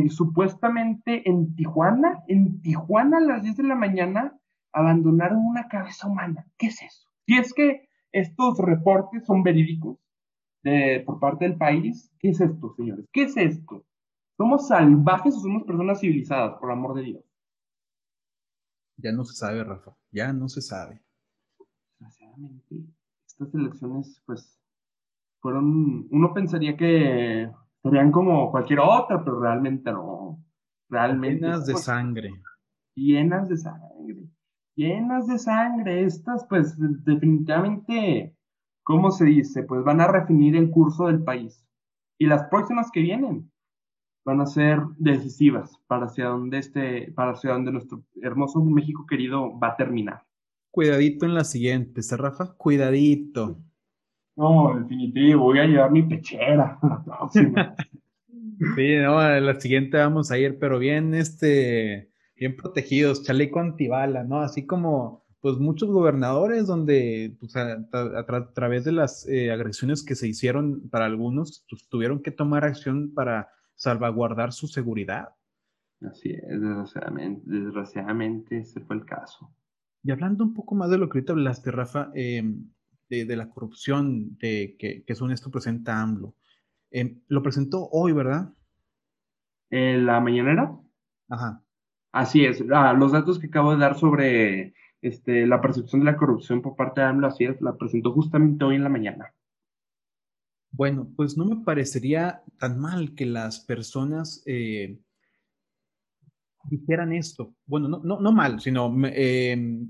[0.04, 4.38] y supuestamente en Tijuana, en Tijuana a las 10 de la mañana
[4.72, 6.46] abandonaron una cabeza humana.
[6.58, 7.08] ¿Qué es eso?
[7.26, 9.98] Si es que estos reportes son verídicos
[11.06, 13.06] por parte del país, ¿qué es esto, señores?
[13.12, 13.84] ¿Qué es esto?
[14.36, 17.24] ¿Somos salvajes o somos personas civilizadas, por amor de Dios?
[18.96, 21.02] Ya no se sabe, Rafa, ya no se sabe.
[21.98, 22.84] Desgraciadamente,
[23.26, 24.58] estas elecciones, pues,
[25.40, 27.50] fueron, uno pensaría que
[27.84, 30.42] serían como cualquier otra, pero realmente no.
[30.88, 31.46] Realmente.
[31.46, 32.32] Llenas de sangre.
[32.96, 33.94] Llenas de sangre
[34.76, 36.04] llenas de sangre.
[36.04, 38.36] Estas, pues, definitivamente,
[38.82, 39.62] ¿cómo se dice?
[39.62, 41.64] Pues van a refinir el curso del país.
[42.18, 43.50] Y las próximas que vienen
[44.24, 49.58] van a ser decisivas para hacia donde este, para hacia donde nuestro hermoso México querido
[49.58, 50.22] va a terminar.
[50.70, 52.54] Cuidadito en la siguiente, ¿sí, Rafa?
[52.56, 53.58] Cuidadito.
[54.36, 57.74] No, definitivo, voy a llevar mi pechera la próxima.
[58.76, 64.40] sí, no, la siguiente vamos a ir, pero bien, este, bien protegidos, chaleco antibala, ¿no?
[64.40, 67.86] Así como pues muchos gobernadores donde pues, a,
[68.54, 73.12] través de las eh, agresiones que se hicieron para algunos, pues, tuvieron que tomar acción
[73.12, 75.34] para salvaguardar su seguridad.
[76.00, 79.54] Así es, desgraciadamente, desgraciadamente ese fue el caso.
[80.02, 82.70] Y hablando un poco más de lo que ahorita hablaste, Rafa, em,
[83.22, 86.34] de, la corrupción de, que, que esto presenta AMLO.
[86.90, 88.52] Em, lo presentó hoy, ¿verdad?
[89.70, 90.76] ¿En la mañanera?
[91.28, 91.62] Ajá.
[92.12, 96.16] Así es, ah, los datos que acabo de dar sobre este, la percepción de la
[96.16, 99.34] corrupción por parte de AMLO, así es, la presentó justamente hoy en la mañana.
[100.70, 104.98] Bueno, pues no me parecería tan mal que las personas eh,
[106.64, 107.54] dijeran esto.
[107.66, 109.88] Bueno, no, no, no mal, sino em,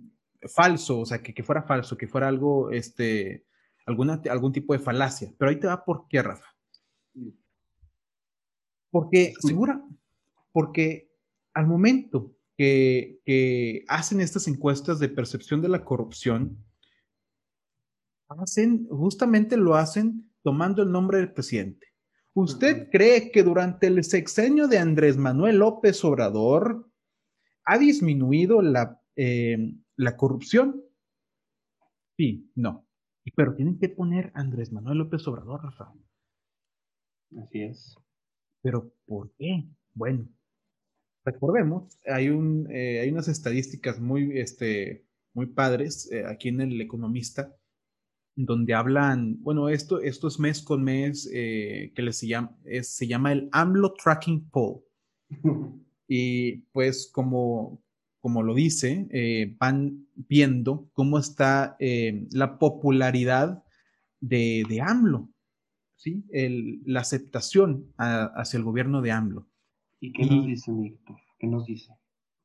[0.48, 3.44] falso, o sea, que, que, fuera falso, que fuera algo, este,
[3.86, 5.32] alguna, algún tipo de falacia.
[5.38, 6.54] Pero ahí te va por qué, Rafa.
[8.90, 9.82] Porque, segura,
[10.52, 11.10] porque
[11.52, 16.64] al momento que, hacen estas encuestas de percepción de la corrupción,
[18.28, 21.88] hacen, justamente lo hacen tomando el nombre del presidente.
[22.34, 26.88] ¿Usted cree que durante el sexenio de Andrés Manuel López Obrador
[27.64, 30.82] ha disminuido la, eh, la corrupción?
[32.16, 32.86] Sí, no.
[33.34, 35.92] Pero tienen que poner Andrés Manuel López Obrador, Rafa.
[37.42, 37.96] Así es.
[38.62, 39.64] Pero ¿por qué?
[39.94, 40.28] Bueno,
[41.24, 46.80] recordemos, hay, un, eh, hay unas estadísticas muy, este, muy padres eh, aquí en El
[46.80, 47.54] Economista
[48.36, 53.06] donde hablan, bueno, esto, esto es mes con mes, eh, que les se, llama, se
[53.06, 54.82] llama el AMLO Tracking Poll.
[56.08, 57.82] y pues como,
[58.24, 63.62] como lo dice, eh, van viendo cómo está eh, la popularidad
[64.18, 65.28] de, de AMLO,
[65.96, 66.24] ¿sí?
[66.32, 69.46] El, la aceptación hacia el gobierno de AMLO.
[70.00, 71.16] ¿Y qué nos dice, Víctor?
[71.38, 71.92] ¿Qué nos dice?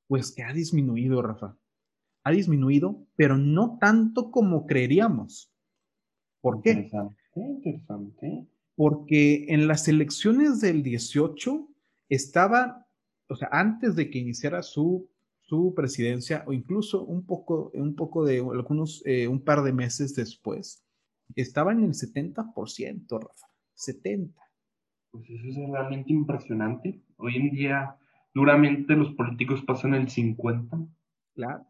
[0.07, 1.57] Pues que ha disminuido, Rafa.
[2.25, 5.49] Ha disminuido, pero no tanto como creeríamos.
[6.41, 6.71] ¿Por qué?
[6.71, 8.47] Interesante, interesante.
[8.75, 11.69] Porque en las elecciones del 18
[12.09, 12.85] estaba,
[13.29, 15.08] o sea, antes de que iniciara su,
[15.49, 20.15] su presidencia, o incluso un poco, un poco de algunos, eh, un par de meses
[20.15, 20.85] después,
[21.35, 23.47] estaba en el 70%, Rafa.
[23.73, 24.39] 70.
[25.11, 27.01] Pues eso es realmente impresionante.
[27.17, 27.95] Hoy en día,
[28.33, 30.77] duramente los políticos pasan el 50.
[31.33, 31.65] Claro.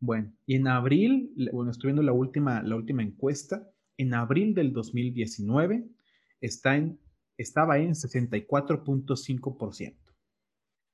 [0.00, 4.72] Bueno, y en abril, bueno, estoy viendo la última, la última encuesta, en abril del
[4.72, 5.88] 2019
[6.40, 6.98] está en,
[7.38, 9.96] estaba en 64.5%.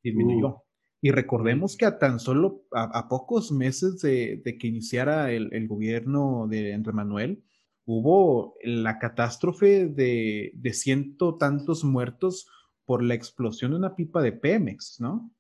[0.02, 0.48] Disminuyó.
[0.48, 0.69] Uh.
[1.02, 6.46] Y recordemos que a tan solo a, pocos meses de, que iniciara el, el, gobierno
[6.46, 7.42] de Andrés Manuel,
[7.86, 12.46] hubo la catástrofe de, de ciento tantos muertos
[12.84, 15.32] por la explosión de una pipa de Pemex, ¿no?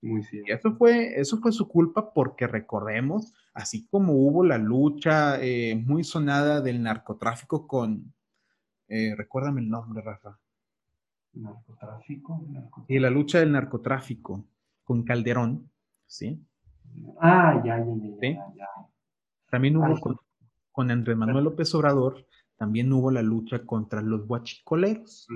[0.00, 0.48] Muy cierto.
[0.48, 5.74] Y eso fue, eso fue su culpa porque recordemos, así como hubo la lucha eh,
[5.74, 8.14] muy sonada del narcotráfico con,
[8.86, 10.38] eh, recuérdame el nombre, Rafa.
[11.32, 12.46] ¿Narcotráfico?
[12.86, 14.44] Y la lucha del narcotráfico
[14.88, 15.70] con Calderón,
[16.06, 16.42] ¿sí?
[17.20, 18.54] Ah, ya, ya, ya.
[18.56, 18.66] ya,
[19.50, 20.16] También hubo con,
[20.72, 25.28] con, Andrés Manuel López Obrador, también hubo la lucha contra los guachicoleros.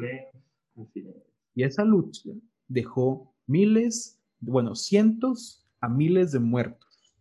[1.55, 2.31] Y esa lucha
[2.67, 7.15] dejó miles bueno, cientos a miles de muertos.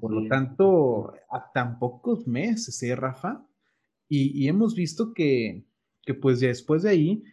[0.00, 3.44] Por lo tanto, a tan pocos meses, ¿eh, Rafa?
[4.08, 5.64] Y, hemos visto que,
[6.02, 7.24] que, pues ya después de ahí,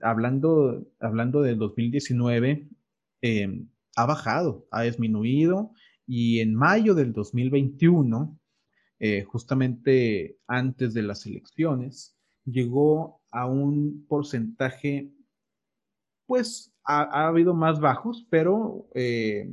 [0.00, 2.68] hablando, hablando del 2019,
[3.20, 5.72] em, ha bajado, ha disminuido
[6.06, 8.38] y en mayo del 2021,
[8.98, 15.12] eh, justamente antes de las elecciones, llegó a un porcentaje,
[16.26, 19.52] pues ha, habido más bajos, pero eh,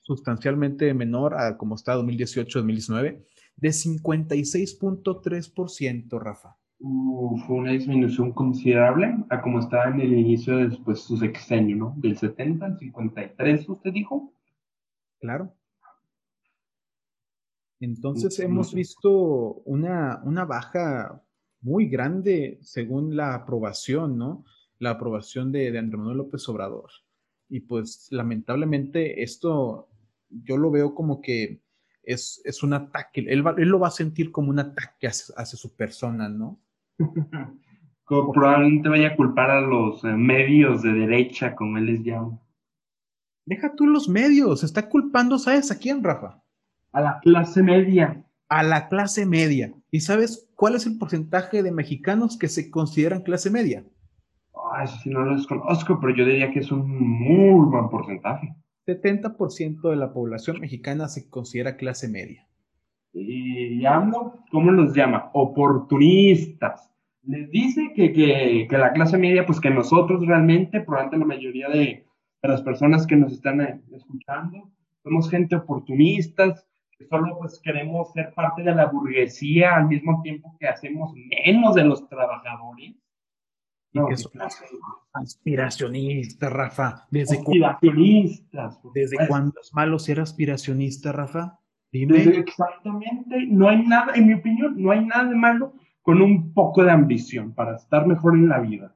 [0.00, 3.24] sustancialmente menor a como está 2018-2019,
[3.56, 6.56] de 56.3%, Rafa.
[6.78, 11.94] Fue una disminución considerable a como estaba en el inicio de pues, su sexenio, ¿no?
[11.96, 14.32] Del 70 al 53, usted dijo.
[15.20, 15.54] Claro.
[17.80, 19.10] Entonces hemos visto
[19.64, 21.22] una, una baja
[21.60, 24.44] muy grande según la aprobación, ¿no?
[24.78, 26.90] la aprobación de, de Andrés Manuel López Obrador.
[27.48, 29.88] Y pues lamentablemente esto
[30.28, 31.60] yo lo veo como que
[32.02, 35.74] es, es un ataque, él, él, lo va a sentir como un ataque hacia, su
[35.74, 36.60] persona, ¿no?
[38.04, 42.40] como probablemente vaya a culpar a los eh, medios de derecha, como él les llama.
[43.44, 46.42] Deja tú los medios, está culpando, ¿sabes a quién, Rafa?
[46.92, 48.24] A la clase media.
[48.48, 49.72] A la clase media.
[49.90, 53.84] ¿Y sabes cuál es el porcentaje de mexicanos que se consideran clase media?
[54.72, 58.54] Ay, si no los conozco, pero yo diría que es un muy buen porcentaje.
[58.86, 62.46] 70% de la población mexicana se considera clase media.
[63.12, 65.30] Y AMLO, ¿cómo los llama?
[65.32, 66.92] Oportunistas.
[67.22, 71.68] Les dice que, que, que, la clase media, pues que nosotros realmente, probablemente la mayoría
[71.68, 72.06] de,
[72.42, 74.70] de las personas que nos están eh, escuchando,
[75.02, 76.64] somos gente oportunistas,
[76.96, 81.74] que solo pues queremos ser parte de la burguesía al mismo tiempo que hacemos menos
[81.74, 82.94] de los trabajadores
[85.12, 87.06] aspiracionista, Rafa.
[87.10, 88.80] ¿Desde aspiracionistas.
[88.94, 91.58] ¿Desde cuándo es malo ser aspiracionista, Rafa?
[91.98, 92.38] Dime.
[92.38, 93.46] Exactamente.
[93.46, 96.90] No hay nada, en mi opinión, no hay nada de malo con un poco de
[96.90, 98.94] ambición para estar mejor en la vida.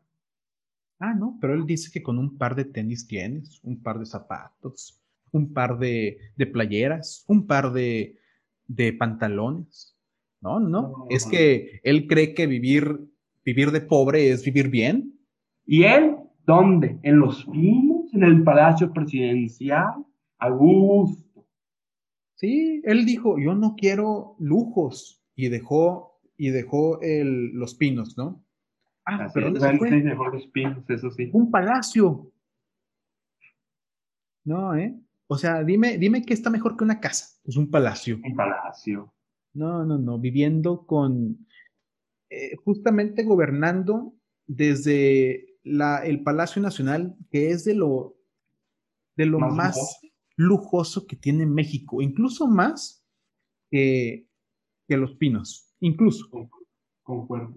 [0.99, 4.07] Ah, no, pero él dice que con un par de tenis tienes, un par de
[4.07, 8.19] zapatos, un par de, de playeras, un par de,
[8.67, 9.97] de pantalones.
[10.43, 13.11] No, no, no, es que él cree que vivir
[13.45, 15.19] vivir de pobre es vivir bien.
[15.67, 16.17] ¿Y él?
[16.47, 16.99] ¿Dónde?
[17.03, 18.13] ¿En los pinos?
[18.13, 20.05] ¿En el palacio presidencial?
[20.39, 21.30] A gusto.
[22.41, 28.43] Sí, él dijo, yo no quiero lujos y dejó, y dejó el, los pinos, ¿no?
[29.05, 31.29] Ah, pero ¿dónde dejó los pinos, eso sí.
[31.35, 32.33] Un palacio.
[34.47, 34.99] No, ¿eh?
[35.27, 37.39] O sea, dime, dime qué está mejor que una casa.
[37.45, 38.19] Pues un palacio.
[38.25, 39.13] Un palacio.
[39.53, 40.19] No, no, no.
[40.19, 41.47] Viviendo con,
[42.31, 44.15] eh, justamente gobernando
[44.47, 48.17] desde la, el Palacio Nacional, que es de lo,
[49.15, 50.01] de lo más,
[50.41, 51.07] lujoso?
[51.07, 53.05] que tiene México, incluso más
[53.71, 54.31] que
[54.91, 56.29] que Los Pinos, incluso.
[57.05, 57.55] Concuerdo,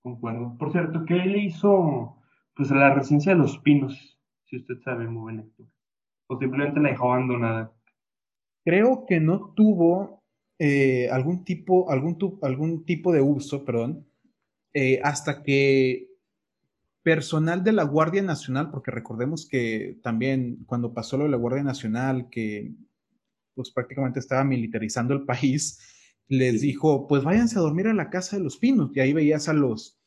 [0.00, 0.56] concuerdo.
[0.58, 2.16] Por cierto, ¿qué le hizo
[2.54, 4.18] pues, la residencia de Los Pinos?
[4.46, 5.52] Si usted sabe, muy bien,
[6.28, 7.74] O simplemente la dejó abandonada.
[8.64, 10.22] Creo que no tuvo
[10.58, 14.06] eh, algún, tipo, algún, algún tipo de uso, perdón,
[14.72, 16.08] eh, hasta que
[17.06, 21.62] personal de la Guardia Nacional, porque recordemos que también cuando pasó lo de la Guardia
[21.62, 22.74] Nacional, que
[23.54, 25.78] pues prácticamente estaba militarizando el país,
[26.26, 29.48] les dijo, pues váyanse a dormir a la Casa de los Pinos, y ahí veías
[29.48, 30.00] a los,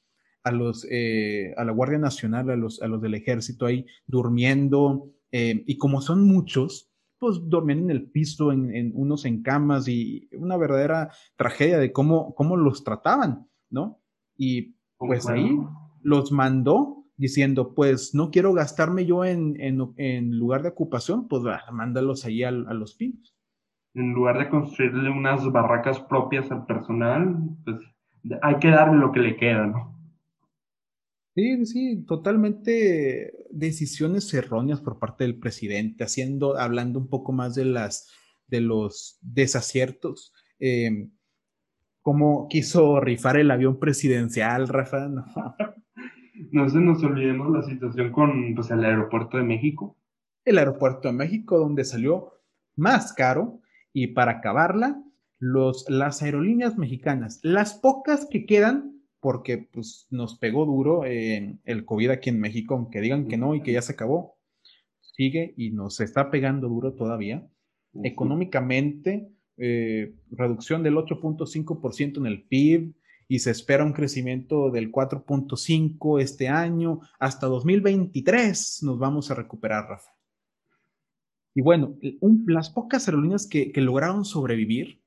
[0.43, 5.09] a los, eh, a la Guardia Nacional, a los, a los del ejército ahí durmiendo,
[5.31, 10.57] y como son muchos, pues dormían en el piso, en, unos en camas y una
[10.57, 14.01] verdadera tragedia de cómo, cómo los trataban, ¿no?
[14.35, 15.57] Y pues ahí
[16.09, 22.25] los mandó diciendo, pues no quiero gastarme yo en, en, lugar de ocupación, pues mándalos
[22.25, 23.35] ahí a, los pinos.
[23.93, 27.77] En lugar de construirle unas barracas propias al personal, pues
[28.41, 29.99] hay que darle lo que le queda, ¿no?
[31.35, 37.65] Sí, sí, totalmente decisiones erróneas por parte del presidente, haciendo, hablando un poco más de
[37.65, 38.09] las,
[38.47, 40.33] de los desaciertos.
[40.57, 41.11] Em,
[42.01, 45.07] cómo quiso rifar el avión presidencial, Rafa.
[45.09, 45.25] No.
[46.51, 49.97] Se nos olvidemos la situación con pues, el aeropuerto de México.
[50.45, 52.33] El aeropuerto de México, donde salió
[52.75, 53.61] más caro,
[53.93, 55.01] y para acabarla,
[55.39, 62.09] los, las aerolíneas mexicanas, las pocas que quedan, porque pues, nos pegó duro el COVID
[62.11, 64.37] aquí en México, aunque digan que no y que ya se acabó,
[65.01, 67.47] sigue y nos está pegando duro todavía.
[68.03, 72.93] Económicamente, eh, reducción del 8.5% en el PIB
[73.29, 76.99] y se espera un crecimiento del 4.5% este año.
[77.17, 80.11] Hasta 2023 nos vamos a recuperar, Rafa.
[81.55, 81.95] Y bueno,
[82.47, 84.99] las pocas aerolíneas que lograron sobrevivir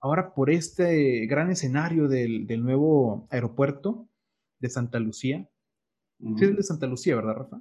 [0.00, 4.08] ahora por este gran escenario del, nuevo aeropuerto
[4.60, 5.48] de Santa Lucía.
[6.36, 7.60] Sí, es de Santa Lucía, ¿verdad, Rafa?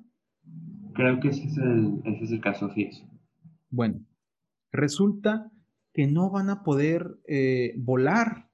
[0.94, 3.04] Creo que ese es el, ese es el caso, sí es.
[3.70, 4.04] Bueno,
[4.72, 5.52] resulta
[5.94, 8.47] que no van a poder eh, volar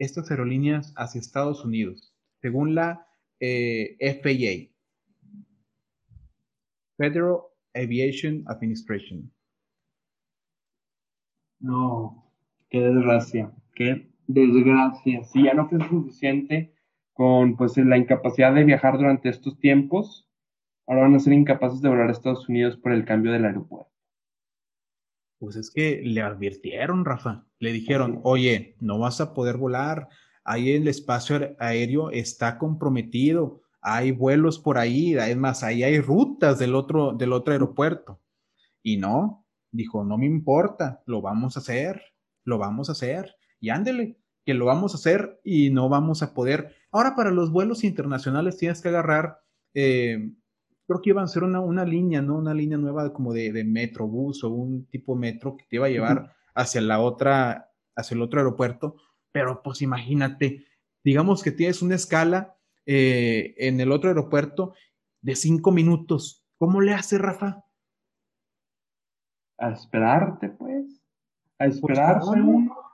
[0.00, 3.06] estas aerolíneas hacia Estados Unidos, según la
[3.38, 4.74] eh, FAA,
[6.96, 7.38] Federal
[7.74, 9.32] Aviation Administration.
[11.60, 12.30] No,
[12.70, 15.24] Qué desgracia, qué desgracia.
[15.24, 16.72] Si ya no fue suficiente
[17.12, 20.30] con pues la incapacidad de viajar durante estos tiempos,
[20.86, 23.90] ahora van a ser incapaces de volar a Estados Unidos por el cambio del aeropuerto.
[25.40, 27.44] Pues es que le advirtieron, Rafa.
[27.58, 30.08] Le dijeron, oye, no vas a poder volar.
[30.44, 33.62] Ahí el espacio aéreo está comprometido.
[33.80, 35.14] Hay vuelos por ahí.
[35.14, 38.20] Es más, ahí hay rutas del otro, del otro aeropuerto.
[38.84, 42.00] Y no, dijo, no me importa, lo vamos a hacer
[42.44, 43.36] lo vamos a hacer.
[43.60, 46.74] Y ándele, que lo vamos a hacer y no vamos a poder.
[46.90, 49.40] Ahora para los vuelos internacionales tienes que agarrar,
[49.74, 50.32] eh,
[50.90, 52.36] creo que iban a ser una, una, línea, ¿no?
[52.36, 55.90] Una línea nueva como de, de metrobús o un tipo metro que te iba a
[55.90, 58.96] llevar hacia la otra, hacia el otro aeropuerto.
[59.30, 60.66] Pero pues imagínate,
[61.04, 64.74] digamos que tienes una escala eh, en el otro aeropuerto
[65.22, 66.44] de cinco minutos.
[66.58, 67.64] ¿Cómo le hace, Rafa?
[69.58, 71.00] A esperarte, pues
[71.60, 72.30] a pues, esperarse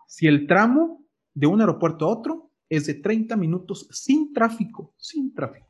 [0.07, 5.33] Si el tramo de un aeropuerto a otro es de 30 minutos sin tráfico, sin
[5.33, 5.66] tráfico.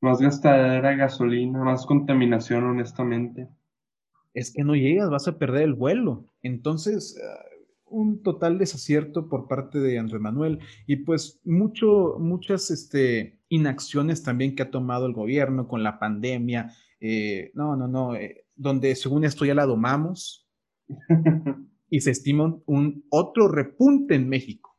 [0.00, 3.48] Más gastadera de gasolina, más contaminación, honestamente.
[4.32, 6.32] Es que no llegas, vas a perder el vuelo.
[6.42, 7.44] Entonces, ah,
[7.90, 14.54] un total desacierto por parte de Andrés Manuel y pues mucho, muchas este, inacciones también
[14.54, 16.72] que ha tomado el gobierno con la pandemia.
[17.00, 18.14] Eh, no, no, no.
[18.14, 20.48] Eh, donde según esto ya la domamos
[21.90, 24.76] y se estima un otro repunte en México.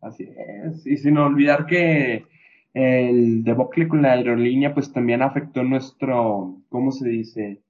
[0.00, 2.26] Así es, y sin olvidar que
[2.76, 7.62] el debacle con la aerolínea pues también afectó nuestro, ¿cómo se dice?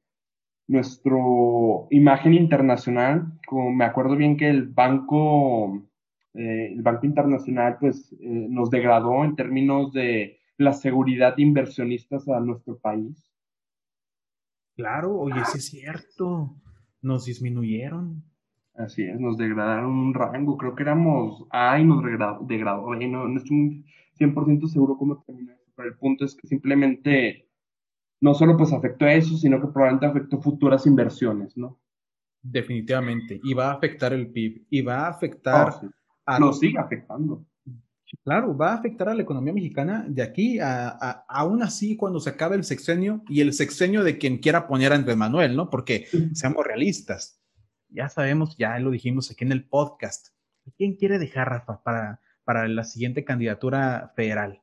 [0.67, 3.39] Nuestro imagen internacional.
[3.47, 5.81] Como me acuerdo bien que el banco,
[6.35, 12.29] eh, el Banco Internacional pues eh, nos degradó en términos de la seguridad de inversionistas
[12.29, 13.33] a nuestro país.
[14.75, 16.57] Claro, oye, sí es cierto.
[17.01, 18.25] Nos disminuyeron.
[18.75, 20.59] Así es, nos degradaron un rango.
[20.59, 22.03] Creo que éramos A y nos
[22.49, 23.85] degradó, No, no estoy
[24.19, 27.49] 100% seguro cómo terminó eso, pero el punto es que simplemente
[28.21, 31.79] no solo pues afectó a eso, sino que probablemente afectó futuras inversiones, ¿no?
[32.43, 33.41] Definitivamente.
[33.43, 34.67] Y va a afectar el PIB.
[34.71, 35.75] Y va a afectar...
[35.83, 35.91] Oh,
[36.25, 36.39] a...
[36.39, 37.45] Nos sigue afectando.
[38.23, 40.89] Claro, va a afectar a la economía mexicana de aquí a,
[41.29, 44.95] aún así cuando se acabe el sexenio y el sexenio de quien quiera poner a
[44.95, 45.71] Andrés Manuel, ¿no?
[45.71, 47.41] Porque seamos realistas.
[47.89, 50.29] ya sabemos, ya lo dijimos aquí en el podcast.
[50.77, 54.63] ¿Quién quiere dejar, Rafa, para, para la siguiente candidatura federal?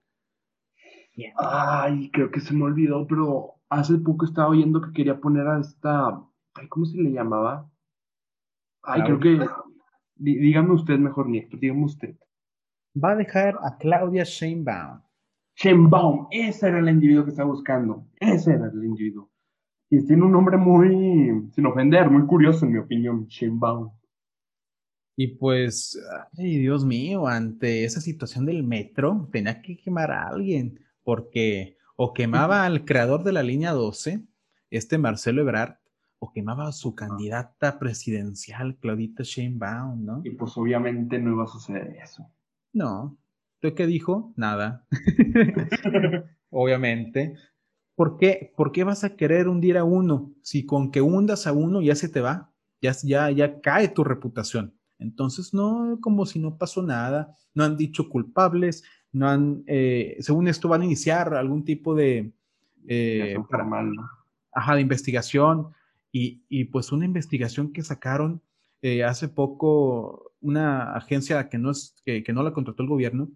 [1.35, 5.59] Ay, creo que se me olvidó, pero hace poco estaba oyendo que quería poner a
[5.59, 6.23] esta,
[6.69, 7.69] ¿cómo se le llamaba?
[8.83, 9.45] Ay, creo que,
[10.15, 12.15] dígame usted mejor, Nieto, dígame usted.
[12.95, 15.01] Va a dejar a Claudia Sheinbaum.
[15.55, 19.29] Sheinbaum, ese era el individuo que estaba buscando, ese era el individuo.
[19.89, 23.91] Y tiene un nombre muy, sin ofender, muy curioso en mi opinión, Sheinbaum.
[25.15, 25.99] Y pues,
[26.37, 32.13] ay, Dios mío, ante esa situación del metro, tenía que quemar a alguien, porque o
[32.13, 34.23] quemaba al creador de la línea 12,
[34.71, 35.75] este Marcelo Ebrard,
[36.17, 40.21] o quemaba a su candidata presidencial, Claudita Sheinbaum, ¿no?
[40.23, 42.25] Y pues obviamente no iba a suceder eso.
[42.71, 43.17] No.
[43.59, 44.33] ¿Tú qué dijo?
[44.35, 44.87] Nada.
[46.49, 47.35] obviamente.
[47.95, 48.53] ¿Por qué?
[48.55, 50.33] ¿Por qué vas a querer hundir a uno?
[50.41, 52.51] Si con que hundas a uno ya se te va,
[52.81, 54.73] ya, ya, ya cae tu reputación.
[55.03, 60.47] Entonces, no, como si no pasó nada, no han dicho culpables, no han, eh, según
[60.47, 62.33] esto van a iniciar algún tipo de...
[62.87, 63.37] Eh,
[64.55, 65.69] Ajá, de investigación
[66.11, 68.41] y, y, pues una investigación que sacaron
[68.81, 73.29] eh, hace poco una agencia que no, es, que, no la contrató el gobierno,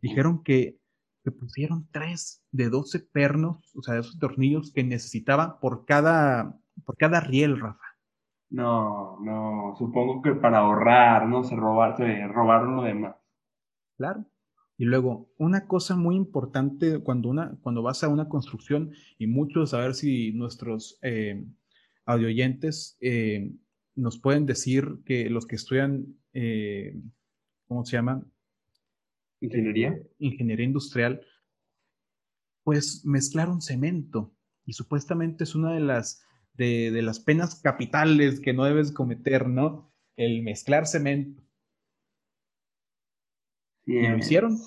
[0.00, 0.78] dijeron que,
[1.22, 6.96] que pusieron tres de 12 pernos, o sea, esos tornillos que necesitaba por cada, por
[6.96, 7.83] cada riel, Rafa.
[8.50, 11.42] No, no, supongo que para ahorrar, ¿no?
[11.44, 13.16] Se, robar, se robaron lo demás.
[13.96, 14.24] Claro.
[14.76, 19.72] Y luego, una cosa muy importante cuando, una, cuando vas a una construcción, y muchos,
[19.72, 21.44] a ver si nuestros eh,
[22.04, 23.52] audioyentes eh,
[23.94, 27.00] nos pueden decir que los que estudian, eh,
[27.66, 28.26] ¿cómo se llama?
[29.40, 29.90] Ingeniería.
[29.90, 31.20] Eh, ingeniería industrial,
[32.62, 34.34] pues mezclaron cemento.
[34.66, 36.24] Y supuestamente es una de las,
[36.54, 39.92] de, de las penas capitales que no debes cometer, ¿no?
[40.16, 41.42] El mezclar cemento.
[43.86, 44.58] Y lo hicieron.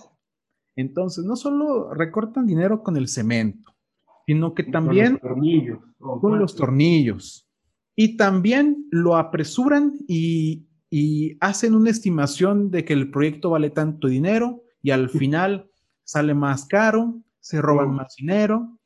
[0.75, 3.75] Entonces, no solo recortan dinero con el cemento,
[4.25, 5.79] sino que también con los tornillos.
[5.97, 7.49] Con los tornillos.
[7.95, 14.07] Y también lo apresuran y, y, hacen una estimación de que el proyecto vale tanto
[14.07, 15.71] dinero y al final
[16.03, 18.77] sale más caro, se roban más dinero.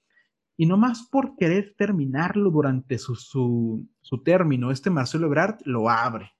[0.62, 5.90] Y no más por querer terminarlo durante su, su, su término, este Marcelo Ebrard lo
[5.90, 6.34] abre.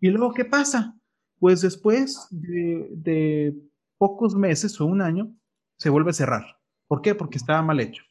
[0.00, 0.96] ¿Y luego qué pasa?
[1.38, 3.54] Pues después de,
[3.98, 5.36] pocos meses o un año,
[5.76, 6.44] se vuelve a cerrar.
[6.86, 7.14] ¿Por qué?
[7.14, 8.02] Porque estaba mal hecho.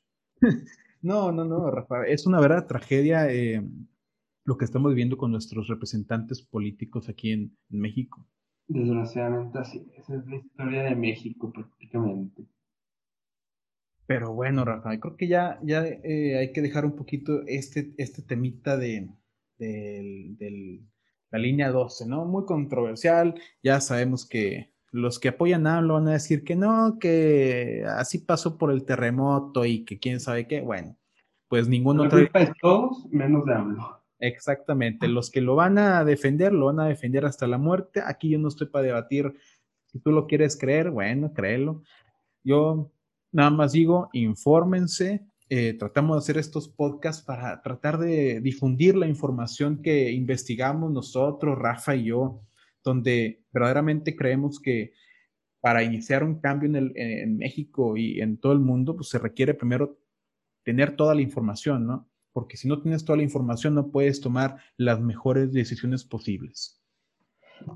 [1.01, 3.68] no, no, no, Rafa, es una verdadera tragedia eh,
[4.45, 8.24] lo que estamos viviendo con nuestros representantes políticos aquí en, México.
[8.68, 12.45] Desgraciadamente así, esa es la historia de México prácticamente.
[14.08, 18.22] Pero bueno, Rafa, creo que ya, ya eh, hay que dejar un poquito este, este
[18.22, 19.10] temita de,
[19.58, 20.88] del
[21.32, 22.26] la línea 12, ¿no?
[22.26, 23.36] Muy controversial.
[23.62, 28.20] Ya sabemos que los que apoyan a lo van a decir que no, que así
[28.20, 30.62] pasó por el terremoto y que quién sabe qué.
[30.62, 30.97] Bueno,
[31.47, 32.05] pues ninguno.
[32.05, 34.03] La culpa es todos menos de AMLO.
[34.20, 35.08] Exactamente.
[35.08, 38.01] Los que lo van a defender, lo van a defender hasta la muerte.
[38.03, 39.36] Aquí yo no estoy para debatir.
[39.86, 41.84] Si tú lo quieres creer, bueno, créelo.
[42.43, 42.91] Yo
[43.38, 49.08] nada más digo, infórmense, eh, tratamos de hacer estos podcasts para tratar de difundir la
[49.08, 52.42] información que investigamos nosotros, Rafa y yo,
[52.84, 54.94] donde verdaderamente creemos que
[55.62, 59.54] para iniciar un cambio en, en México y en todo el mundo, pues se requiere
[59.54, 60.00] primero
[60.64, 62.10] tener toda la información, ¿no?
[62.34, 66.82] Porque si no tienes toda la información, no puedes tomar las mejores decisiones posibles.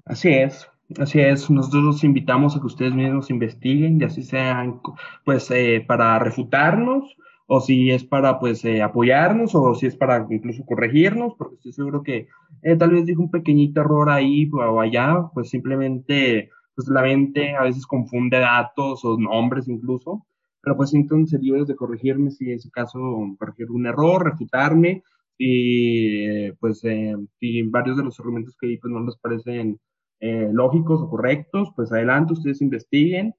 [0.05, 0.67] Así es,
[0.99, 1.49] así es.
[1.49, 4.81] Nosotros los invitamos a que ustedes mismos investiguen y así sean,
[5.25, 7.15] pues, eh, para refutarnos
[7.53, 11.73] o si es para pues eh, apoyarnos o si es para incluso corregirnos, porque estoy
[11.73, 12.29] seguro que
[12.61, 17.53] eh, tal vez dijo un pequeñito error ahí o allá, pues simplemente pues la mente
[17.57, 20.25] a veces confunde datos o nombres incluso,
[20.61, 22.99] pero pues entonces libres de corregirme si es caso
[23.37, 25.03] corregir un error, refutarme
[25.37, 29.77] y pues eh, si varios de los argumentos que di pues no les parecen
[30.21, 33.33] lógicos o correctos, pues adelante, ustedes investiguen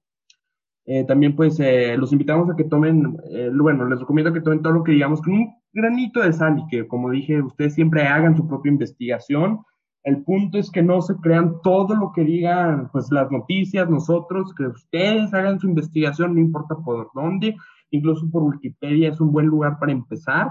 [0.85, 4.63] eh, también pues eh, los invitamos a que tomen, eh, bueno, les recomiendo que tomen
[4.63, 8.03] todo lo que digamos con un granito de sal y que como dije, ustedes siempre
[8.03, 9.61] hagan su propia investigación.
[10.03, 14.53] El punto es que no se crean todo lo que digan pues las noticias, nosotros,
[14.57, 17.55] que ustedes hagan su investigación, no importa por dónde,
[17.91, 20.49] incluso por Wikipedia es un buen lugar para empezar,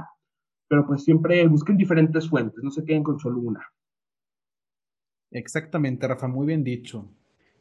[0.69, 3.61] pero pues siempre busquen diferentes fuentes, no se queden con solo una.
[5.31, 7.09] Exactamente, Rafa, muy bien dicho.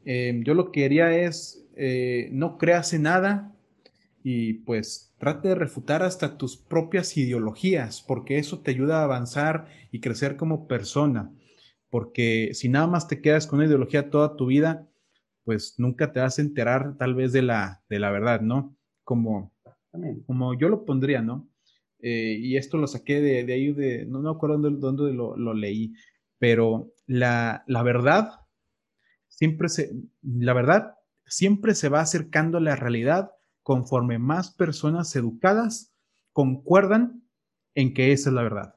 [0.04, 3.54] yo lo que quería es eh, no creas en nada
[4.24, 9.66] y pues trate de refutar hasta tus propias ideologías, porque eso te ayuda a avanzar
[9.92, 11.32] y crecer como persona.
[11.90, 14.88] porque si nada más te quedas con una ideología toda tu vida,
[15.44, 18.76] pues nunca te vas a enterar tal vez de la, de la verdad, ¿no?
[19.04, 19.52] Como,
[20.26, 21.48] como yo lo pondría, ¿no?
[22.00, 25.36] Eh, y esto lo saqué de, de ahí, de, no me acuerdo dónde, dónde lo,
[25.36, 25.92] lo, leí,
[26.40, 28.40] pero la, verdad
[29.28, 30.94] siempre se, la verdad
[31.26, 33.30] siempre se va acercando a la realidad
[33.62, 35.92] conforme más personas educadas
[36.32, 37.22] concuerdan
[37.74, 38.74] en que esa es la verdad.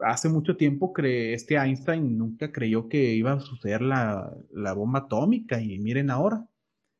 [0.00, 5.00] Hace mucho tiempo que este Einstein nunca creyó que iba a suceder la, la bomba
[5.00, 6.48] atómica y miren ahora,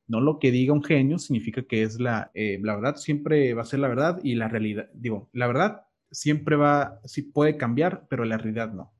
[0.06, 3.62] no lo que diga un genio significa que es la, eh, la verdad, siempre va
[3.62, 8.06] a ser la verdad y la realidad, digo, la verdad siempre va, sí puede cambiar,
[8.08, 8.92] pero la realidad no.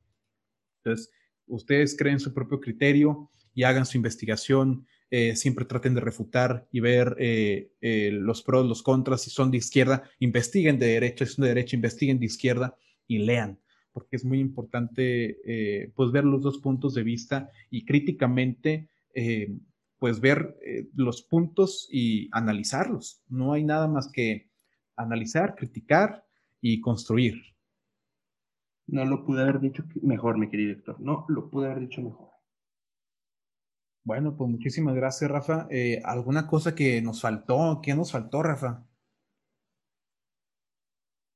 [0.83, 1.11] Entonces,
[1.47, 6.81] ustedes creen su propio criterio y hagan su investigación, eh, siempre traten de refutar y
[6.81, 7.71] ver eh,
[8.13, 11.77] los pros, los contras, si son de izquierda, investiguen de derecha, si son de derecha,
[11.77, 12.77] investiguen de izquierda
[13.09, 13.59] y lean,
[13.93, 18.89] porque es muy importante pues ver los dos puntos de vista y críticamente
[20.01, 23.23] pues ver eh, los puntos y analizarlos.
[23.29, 24.49] No hay nada más que
[24.97, 26.25] analizar, criticar
[26.61, 27.35] y construir.
[28.91, 31.01] No lo pude haber dicho mejor, mi querido Héctor.
[31.01, 32.29] No lo pude haber dicho mejor.
[34.03, 35.69] Bueno, pues muchísimas gracias, Rafa.
[35.71, 37.81] Eh, ¿Alguna cosa que nos faltó?
[37.83, 38.85] ¿Qué nos faltó, Rafa?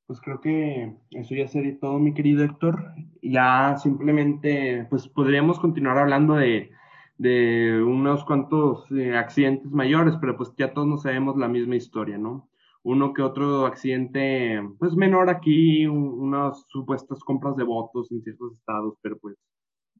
[0.05, 2.93] Pues creo que eso ya sería todo, mi querido Héctor.
[3.21, 6.71] Ya simplemente, pues podríamos continuar hablando de,
[7.17, 12.17] de unos cuantos eh, accidentes mayores, pero pues ya todos nos sabemos la misma historia,
[12.17, 12.49] ¿no?
[12.85, 18.95] Uno que otro accidente, pues menor aquí, unas supuestas compras de votos en ciertos estados,
[19.01, 19.35] pero pues...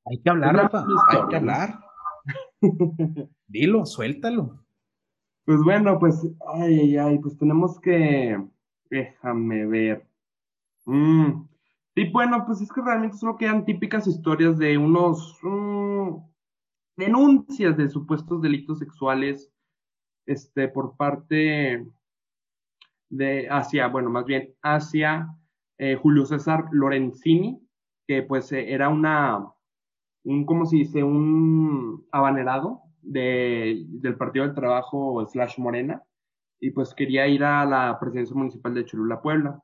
[0.05, 1.79] Hay que hablar, Rafa, hay que hablar.
[3.47, 4.63] Dilo, suéltalo.
[5.45, 8.39] Pues bueno, pues, ay, ay, ay, pues tenemos que,
[8.91, 10.07] déjame ver.
[10.85, 11.43] Mm,
[11.95, 16.17] y bueno, pues es que realmente solo quedan típicas historias de unos, mm,
[16.97, 19.51] denuncias de supuestos delitos sexuales
[20.27, 21.83] este, por parte
[23.09, 25.27] de hacia, bueno, más bien hacia
[25.77, 27.59] eh, Julio César Lorenzini,
[28.07, 29.45] que pues eh, era una,
[30.23, 31.03] un, ¿cómo se dice?
[31.03, 36.01] Un abanerado de, del Partido del Trabajo slash Morena,
[36.59, 39.61] y pues quería ir a la presidencia municipal de Cholula, Puebla.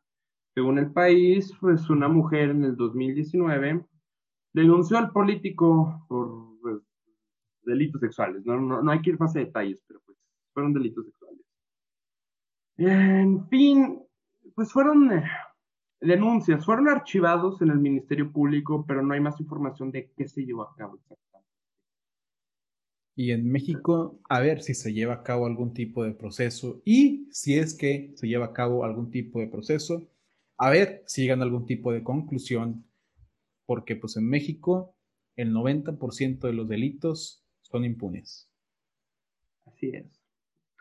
[0.53, 3.85] Según el país, pues una mujer en el 2019
[4.53, 6.81] denunció al político por pues,
[7.63, 8.45] delitos sexuales.
[8.45, 10.17] No, no, no hay que ir más a detalles, pero pues
[10.53, 11.20] fueron delitos sexuales.
[12.78, 14.01] En fin,
[14.55, 15.24] pues fueron eh,
[15.99, 20.45] denuncias, fueron archivados en el Ministerio Público, pero no hay más información de qué se
[20.45, 21.49] llevó a cabo exactamente.
[23.15, 27.28] Y en México, a ver si se lleva a cabo algún tipo de proceso y
[27.32, 30.07] si es que se lleva a cabo algún tipo de proceso,
[30.57, 32.86] a ver si llegan a algún tipo de conclusión,
[33.65, 34.95] porque pues en México
[35.36, 38.49] el 90% de los delitos son impunes.
[39.65, 40.22] Así es.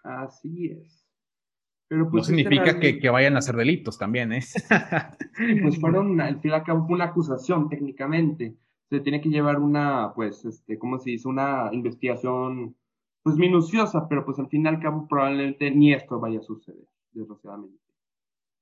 [0.03, 1.00] Así es.
[1.91, 4.45] Pero pues no significa que, vayan a hacer delitos también, ¿eh?
[5.61, 8.55] pues fueron, al fin y al cabo, fue una acusación técnicamente.
[8.89, 11.27] Se tiene que llevar una, pues, este, ¿cómo se dice?
[11.27, 12.77] Una investigación,
[13.25, 16.87] pues, minuciosa, pero pues al fin y al cabo probablemente ni esto vaya a suceder,
[17.11, 17.77] desgraciadamente.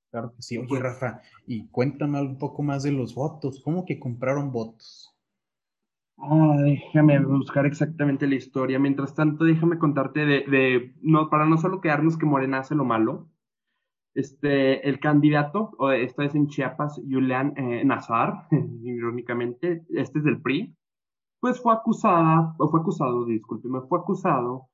[0.09, 0.57] Claro que sí.
[0.57, 3.61] Oye, Rafa, y cuéntame un poco más de los votos.
[3.63, 5.08] ¿Cómo que compraron votos?
[6.21, 8.77] Ah, déjame buscar exactamente la historia.
[8.77, 13.29] Mientras tanto, déjame contarte de, no, para no solo quedarnos que Morena hace lo malo,
[14.13, 18.47] este, el candidato, esta vez en Chiapas, Julián eh, Nazar,
[18.83, 20.75] irónicamente, este es del PRI,
[21.39, 24.67] pues fue acusada, o fue acusado, discúlpeme, fue acusado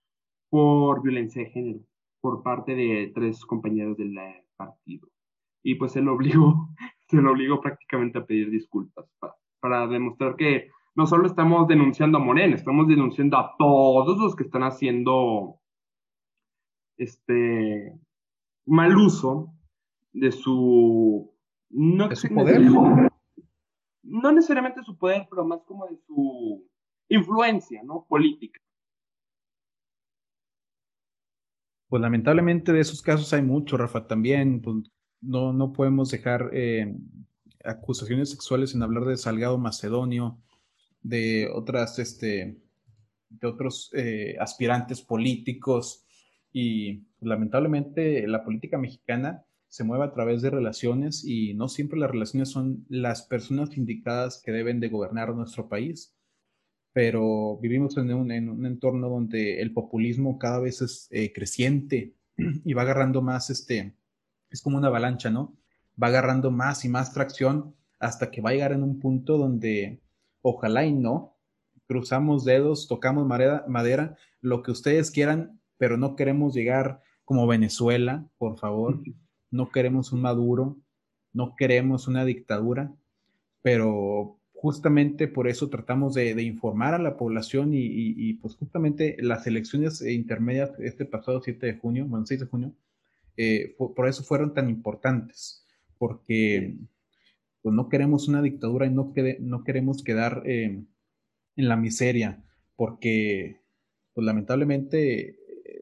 [0.49, 1.79] por violencia de género
[2.21, 4.17] por parte de tres compañeros del
[4.57, 5.07] partido.
[5.63, 6.69] Y pues se lo obligó,
[7.07, 9.05] se lo obligó prácticamente a pedir disculpas
[9.59, 14.43] para demostrar que no solo estamos denunciando a Morena, estamos denunciando a todos los que
[14.43, 15.59] están haciendo
[16.97, 17.99] este
[18.65, 19.53] mal uso
[20.13, 21.33] de su
[21.69, 22.61] no de su poder.
[24.03, 26.65] No necesariamente su poder, pero más como de su
[27.09, 28.05] influencia, ¿no?
[28.07, 28.59] Política.
[31.89, 34.07] Pues lamentablemente de esos casos hay mucho, Rafa.
[34.07, 34.91] También pues,
[35.21, 36.95] no, no podemos dejar eh,
[37.63, 40.39] acusaciones sexuales sin hablar de Salgado Macedonio,
[41.05, 42.57] de otras, este,
[43.29, 46.03] de otros eh, aspirantes políticos
[46.51, 52.09] y lamentablemente la política mexicana se mueve a través de relaciones y no siempre las
[52.09, 56.15] relaciones son las personas indicadas que deben de gobernar nuestro país,
[56.91, 62.15] pero vivimos en un, en un entorno donde el populismo cada vez es eh, creciente
[62.37, 63.95] y va agarrando más, este,
[64.49, 65.55] es como una avalancha, ¿no?
[66.01, 70.01] Va agarrando más y más tracción hasta que va a llegar en un punto donde
[70.47, 71.35] ojalá y no.
[71.87, 78.27] Cruzamos dedos, tocamos madera, madera, lo que ustedes quieran, pero no queremos llegar como Venezuela,
[78.37, 79.01] por favor.
[79.49, 80.77] No queremos un Maduro,
[81.33, 82.93] no queremos una dictadura,
[83.63, 90.01] pero justamente por eso tratamos de, informar a la población y, pues justamente las elecciones
[90.01, 92.75] intermedias este pasado 7 de junio, bueno, 6 de junio,
[93.37, 95.65] eh, por, eso fueron tan importantes,
[95.97, 96.75] porque
[97.65, 100.85] pues, no queremos una dictadura y no, no queremos quedar eh,
[101.55, 102.45] en la miseria,
[102.75, 103.63] porque
[104.13, 105.39] pues lamentablemente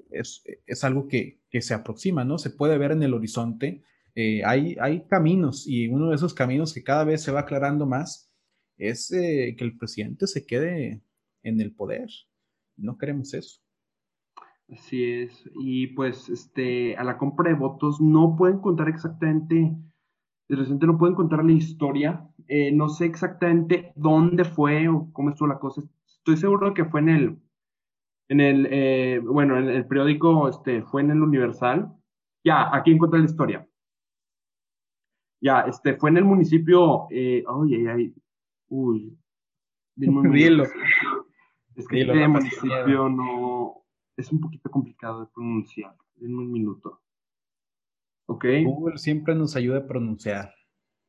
[0.09, 2.37] es, es algo que, que, se aproxima, ¿no?
[2.37, 3.83] Se puede ver en el horizonte.
[4.15, 7.85] Eh, hay, hay caminos y uno de esos caminos que cada vez se va aclarando
[7.85, 8.31] más
[8.77, 11.03] es eh, que el presidente se quede
[11.43, 12.07] en el poder.
[12.77, 13.59] No queremos eso.
[14.71, 15.49] Así es.
[15.59, 19.75] Y pues este, a la compra de votos no pueden contar exactamente,
[20.49, 22.27] de repente no pueden contar la historia.
[22.47, 25.81] Eh, no sé exactamente dónde fue o cómo estuvo la cosa.
[26.05, 27.39] Estoy seguro que fue en el
[28.29, 31.93] en el, eh, bueno, en el periódico este, fue en el Universal.
[32.43, 33.67] Ya, aquí encontré la historia.
[35.41, 38.13] Ya, este, fue en el municipio, eh, ay, ay,
[38.69, 39.17] uy.
[39.95, 40.63] Dilo.
[41.75, 43.83] Es que este municipio no,
[44.15, 45.95] es un poquito complicado de pronunciar.
[46.21, 47.01] En un minuto.
[48.25, 48.45] Ok.
[48.63, 50.53] Google siempre nos ayuda a pronunciar.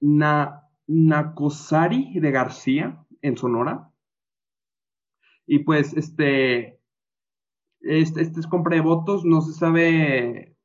[0.01, 3.91] Na, Nacosari de García, en Sonora.
[5.47, 6.81] Y pues, este,
[7.85, 10.57] este, este, es compra de votos, no se sabe,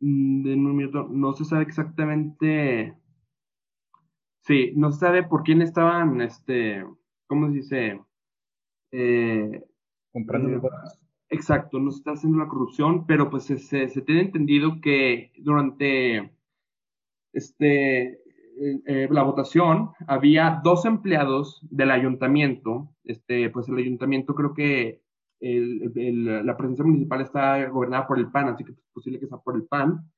[0.00, 2.96] mm, no se sabe exactamente,
[4.42, 6.84] sí, no se sabe por quién estaban, este,
[7.26, 8.00] ¿cómo se dice?
[8.92, 9.64] Eh,
[10.12, 11.05] Comprando eh, votos.
[11.28, 16.32] Exacto, no se está haciendo la corrupción, pero pues se, tiene entendido que durante
[17.32, 18.20] este,
[18.86, 25.02] eh, la votación había dos empleados del ayuntamiento, este, pues el ayuntamiento creo que
[25.40, 29.56] la presencia municipal está gobernada por el PAN, así que es posible que sea por
[29.56, 30.10] el PAN.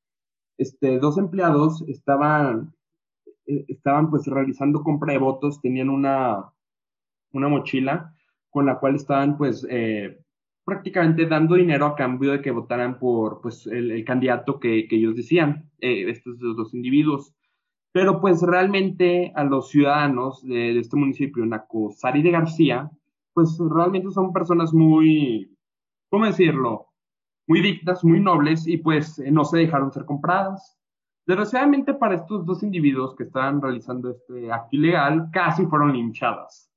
[0.58, 2.74] Este, dos empleados estaban,
[3.46, 6.52] eh, estaban pues realizando compra de votos, tenían una,
[7.32, 8.14] una mochila
[8.50, 10.18] con la cual estaban pues eh,
[10.68, 15.16] prácticamente dando dinero a cambio de que votaran por pues el, candidato que, que, ellos
[15.16, 17.34] decían, eh, estos dos individuos.
[17.90, 22.90] Pero pues realmente a los ciudadanos de, de este municipio, Nacosari de García,
[23.32, 25.56] pues realmente son personas muy,
[26.10, 26.88] ¿cómo decirlo?
[27.46, 30.78] Muy dignas, muy nobles y pues eh, no se dejaron ser compradas.
[31.26, 36.67] Desgraciadamente para estos dos individuos que estaban realizando este acto ilegal, casi fueron linchadas.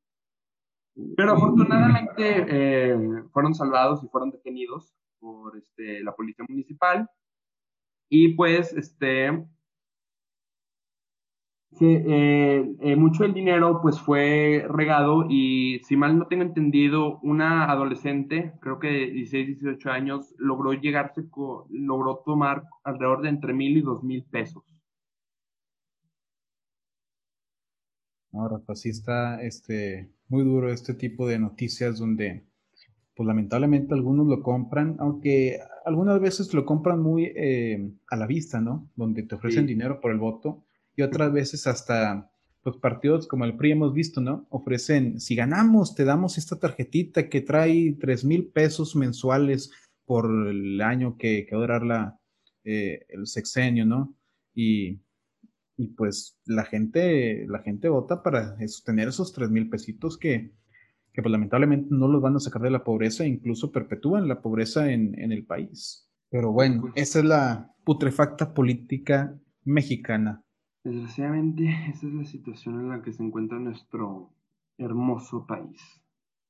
[1.15, 7.09] Pero afortunadamente eh, fueron salvados y fueron detenidos por este, la policía municipal.
[8.09, 9.45] Y pues, este,
[11.79, 17.71] eh, eh, mucho del dinero pues fue regado y si mal no tengo entendido, una
[17.71, 21.23] adolescente, creo que de 16, 18 años, logró llegarse,
[21.69, 24.63] logró tomar alrededor de entre mil y dos mil pesos.
[28.33, 32.45] Ahora, pues sí está este, muy duro este tipo de noticias donde,
[33.15, 38.61] pues lamentablemente algunos lo compran, aunque algunas veces lo compran muy eh, a la vista,
[38.61, 38.89] ¿no?
[38.95, 40.63] Donde te ofrecen dinero por el voto
[40.95, 42.31] y otras veces hasta
[42.63, 44.45] los partidos como el PRI hemos visto, ¿no?
[44.49, 49.71] Ofrecen, si ganamos, te damos esta tarjetita que trae tres mil pesos mensuales
[50.05, 52.19] por el año que, que va a durar la,
[52.63, 54.15] eh, el sexenio, ¿no?
[54.53, 54.99] Y,
[55.81, 58.55] y, pues la gente, la gente vota para
[58.85, 60.53] tener esos tres mil pesitos que,
[61.11, 64.41] que pues lamentablemente no los van a sacar de la pobreza e incluso perpetúan la
[64.41, 66.07] pobreza en, en el país.
[66.29, 70.43] Pero bueno, esa es la putrefacta política mexicana.
[70.83, 74.33] Desgraciadamente, esa es la situación en la que se encuentra nuestro
[74.77, 75.81] hermoso país.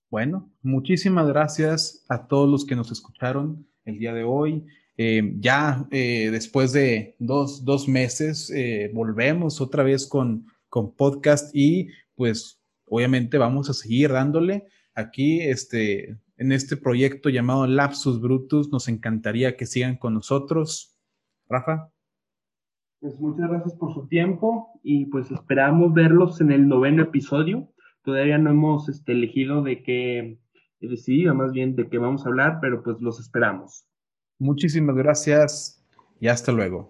[0.09, 4.67] Bueno, muchísimas gracias a todos los que nos escucharon el día de hoy.
[4.97, 11.55] Eh, ya eh, después de dos, dos meses eh, volvemos otra vez con, con podcast
[11.55, 18.71] y pues obviamente vamos a seguir dándole aquí este, en este proyecto llamado Lapsus Brutus.
[18.71, 20.97] Nos encantaría que sigan con nosotros.
[21.47, 21.91] Rafa.
[22.99, 27.73] Pues muchas gracias por su tiempo y pues esperamos verlos en el noveno episodio.
[28.03, 30.39] Todavía no hemos este, elegido de qué
[30.79, 33.85] decidido, más bien de qué vamos a hablar, pero pues los esperamos.
[34.41, 35.79] Muchísimas gracias
[36.19, 36.89] y hasta luego.